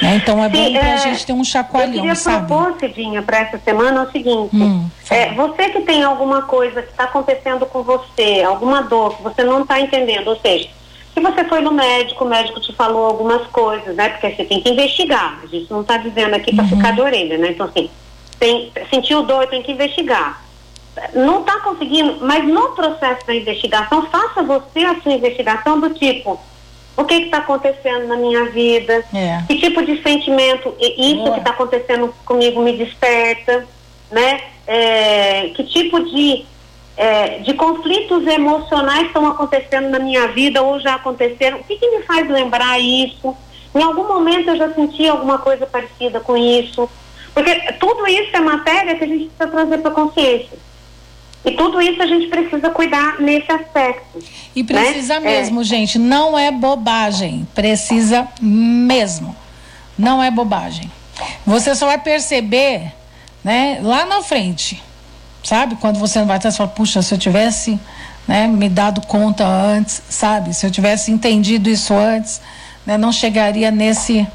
Né? 0.00 0.16
Então 0.16 0.42
é 0.42 0.50
Sim, 0.50 0.72
bom 0.72 0.78
para 0.78 0.88
a 0.88 0.94
é, 0.94 0.98
gente 0.98 1.26
ter 1.26 1.32
um 1.32 1.44
chacoalhão, 1.44 1.88
eu 1.88 2.00
queria 2.00 2.14
sabe? 2.14 2.46
propor, 2.46 2.78
Cidinha, 2.78 3.22
para 3.22 3.38
essa 3.38 3.58
semana 3.58 4.02
o 4.02 4.10
seguinte: 4.10 4.56
hum, 4.56 4.88
é, 5.10 5.32
você 5.34 5.68
que 5.68 5.82
tem 5.82 6.02
alguma 6.02 6.42
coisa 6.42 6.82
que 6.82 6.90
está 6.90 7.04
acontecendo 7.04 7.66
com 7.66 7.82
você, 7.82 8.42
alguma 8.42 8.82
dor 8.82 9.16
que 9.16 9.22
você 9.22 9.44
não 9.44 9.62
está 9.62 9.80
entendendo, 9.80 10.28
ou 10.28 10.36
seja, 10.36 10.68
se 11.14 11.20
você 11.20 11.44
foi 11.44 11.60
no 11.60 11.72
médico, 11.72 12.24
o 12.24 12.28
médico 12.28 12.60
te 12.60 12.72
falou 12.72 13.04
algumas 13.04 13.46
coisas, 13.48 13.94
né? 13.94 14.08
Porque 14.08 14.30
você 14.30 14.44
tem 14.44 14.60
que 14.60 14.70
investigar. 14.70 15.40
A 15.42 15.46
gente 15.46 15.70
não 15.70 15.82
está 15.82 15.98
dizendo 15.98 16.34
aqui 16.34 16.54
para 16.54 16.64
uhum. 16.64 16.70
ficar 16.70 16.92
de 16.92 17.00
orelha, 17.00 17.36
né? 17.36 17.50
Então, 17.50 17.66
assim, 17.66 17.90
tem, 18.38 18.72
sentiu 18.88 19.22
dor, 19.22 19.46
tem 19.46 19.62
que 19.62 19.72
investigar. 19.72 20.42
Não 21.14 21.40
está 21.40 21.60
conseguindo, 21.60 22.18
mas 22.20 22.44
no 22.44 22.70
processo 22.70 23.26
da 23.26 23.34
investigação, 23.34 24.06
faça 24.06 24.42
você 24.42 24.80
a 24.80 25.00
sua 25.00 25.12
investigação 25.12 25.78
do 25.78 25.90
tipo, 25.90 26.40
o 26.96 27.04
que 27.04 27.14
está 27.14 27.38
acontecendo 27.38 28.06
na 28.06 28.16
minha 28.16 28.46
vida, 28.46 29.04
é. 29.14 29.42
que 29.46 29.58
tipo 29.58 29.82
de 29.82 30.02
sentimento 30.02 30.74
isso 30.78 31.16
Boa. 31.16 31.32
que 31.32 31.38
está 31.38 31.50
acontecendo 31.50 32.14
comigo 32.24 32.62
me 32.62 32.76
desperta, 32.76 33.66
né? 34.10 34.40
É, 34.66 35.50
que 35.54 35.64
tipo 35.64 36.00
de 36.04 36.44
é, 36.96 37.38
de 37.38 37.54
conflitos 37.54 38.26
emocionais 38.26 39.06
estão 39.06 39.26
acontecendo 39.26 39.88
na 39.88 39.98
minha 39.98 40.28
vida 40.28 40.62
ou 40.62 40.78
já 40.78 40.94
aconteceram. 40.94 41.58
O 41.58 41.64
que, 41.64 41.76
que 41.76 41.90
me 41.90 42.02
faz 42.02 42.28
lembrar 42.28 42.78
isso? 42.78 43.34
Em 43.74 43.82
algum 43.82 44.06
momento 44.06 44.50
eu 44.50 44.56
já 44.56 44.72
senti 44.74 45.08
alguma 45.08 45.38
coisa 45.38 45.66
parecida 45.66 46.20
com 46.20 46.36
isso. 46.36 46.88
Porque 47.32 47.54
tudo 47.80 48.06
isso 48.06 48.36
é 48.36 48.40
matéria 48.40 48.94
que 48.94 49.04
a 49.04 49.06
gente 49.06 49.24
precisa 49.24 49.48
trazer 49.48 49.78
para 49.78 49.90
a 49.90 49.94
consciência. 49.94 50.58
E 51.44 51.50
tudo 51.52 51.80
isso 51.80 52.00
a 52.02 52.06
gente 52.06 52.28
precisa 52.28 52.70
cuidar 52.70 53.20
nesse 53.20 53.50
aspecto. 53.50 54.22
E 54.54 54.62
precisa 54.62 55.18
né? 55.18 55.20
mesmo, 55.20 55.60
é. 55.60 55.64
gente. 55.64 55.98
Não 55.98 56.38
é 56.38 56.50
bobagem. 56.50 57.46
Precisa 57.54 58.28
mesmo. 58.40 59.34
Não 59.98 60.22
é 60.22 60.30
bobagem. 60.30 60.90
Você 61.44 61.74
só 61.74 61.86
vai 61.86 61.98
perceber, 61.98 62.92
né, 63.44 63.80
lá 63.82 64.06
na 64.06 64.22
frente 64.22 64.82
sabe? 65.42 65.76
Quando 65.76 65.98
você 65.98 66.18
não 66.18 66.26
vai 66.26 66.36
atrás, 66.36 66.54
você 66.54 66.58
fala, 66.58 66.70
puxa, 66.70 67.02
se 67.02 67.12
eu 67.12 67.18
tivesse 67.18 67.78
né, 68.26 68.46
me 68.46 68.68
dado 68.68 69.00
conta 69.06 69.44
antes, 69.46 70.02
sabe? 70.08 70.54
Se 70.54 70.64
eu 70.66 70.70
tivesse 70.70 71.10
entendido 71.10 71.68
isso 71.68 71.92
antes, 71.92 72.40
né, 72.86 72.96
não 72.96 73.12
chegaria 73.12 73.70
nesse 73.70 74.26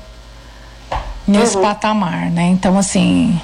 nesse 1.28 1.58
uhum. 1.58 1.64
patamar, 1.64 2.30
né? 2.32 2.44
Então, 2.44 2.78
assim, 2.78 3.40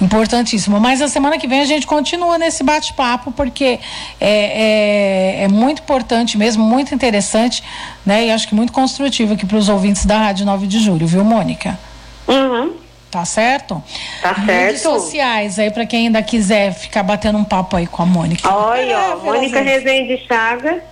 importantíssimo. 0.00 0.80
Mas 0.80 1.00
a 1.00 1.08
semana 1.08 1.38
que 1.38 1.46
vem 1.46 1.60
a 1.60 1.64
gente 1.64 1.86
continua 1.86 2.38
nesse 2.38 2.62
bate-papo, 2.62 3.32
porque 3.32 3.78
é, 4.20 5.40
é, 5.40 5.42
é, 5.44 5.48
muito 5.48 5.82
importante 5.82 6.36
mesmo, 6.36 6.64
muito 6.64 6.94
interessante, 6.94 7.62
né? 8.04 8.26
E 8.26 8.30
acho 8.30 8.48
que 8.48 8.54
muito 8.54 8.72
construtivo 8.72 9.34
aqui 9.34 9.46
para 9.46 9.56
os 9.56 9.68
ouvintes 9.68 10.04
da 10.04 10.18
Rádio 10.18 10.46
9 10.46 10.66
de 10.66 10.78
Julho, 10.78 11.06
viu, 11.06 11.24
Mônica? 11.24 11.78
Uhum. 12.26 12.72
Tá 13.10 13.24
certo? 13.24 13.82
Tá 14.20 14.34
certo. 14.34 14.46
Redes 14.46 14.82
sociais 14.82 15.58
aí 15.58 15.70
para 15.70 15.86
quem 15.86 16.06
ainda 16.06 16.20
quiser 16.22 16.72
ficar 16.74 17.04
batendo 17.04 17.38
um 17.38 17.44
papo 17.44 17.76
aí 17.76 17.86
com 17.86 18.02
a 18.02 18.06
Mônica. 18.06 18.48
Ó, 18.48 18.74
Mônica 19.22 19.60
Rezende 19.60 20.20
Chagas 20.26 20.82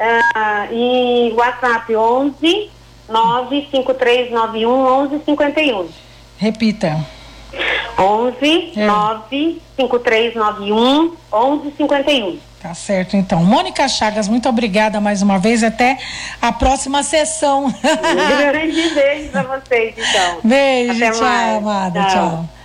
uh, 0.00 0.72
e 0.72 1.34
WhatsApp 1.36 1.94
11 1.94 2.70
95391 3.08 5.02
1151. 5.08 5.88
Repita. 6.38 7.15
11 7.98 8.72
é. 8.76 8.86
95391 8.86 11.16
1151. 11.32 12.38
Tá 12.60 12.74
certo, 12.74 13.16
então. 13.16 13.44
Mônica 13.44 13.86
Chagas, 13.86 14.26
muito 14.28 14.48
obrigada 14.48 15.00
mais 15.00 15.22
uma 15.22 15.38
vez. 15.38 15.62
Até 15.62 15.96
a 16.42 16.50
próxima 16.52 17.02
sessão. 17.02 17.66
Um 17.66 17.72
grande 18.50 18.90
beijo 18.90 19.28
pra 19.30 19.42
vocês, 19.44 19.94
então. 19.96 20.40
Beijo, 20.42 21.04
Até 21.04 21.12
tchau, 21.12 21.22
mais. 21.22 21.56
amada. 21.58 22.00
tchau. 22.02 22.10
tchau. 22.10 22.55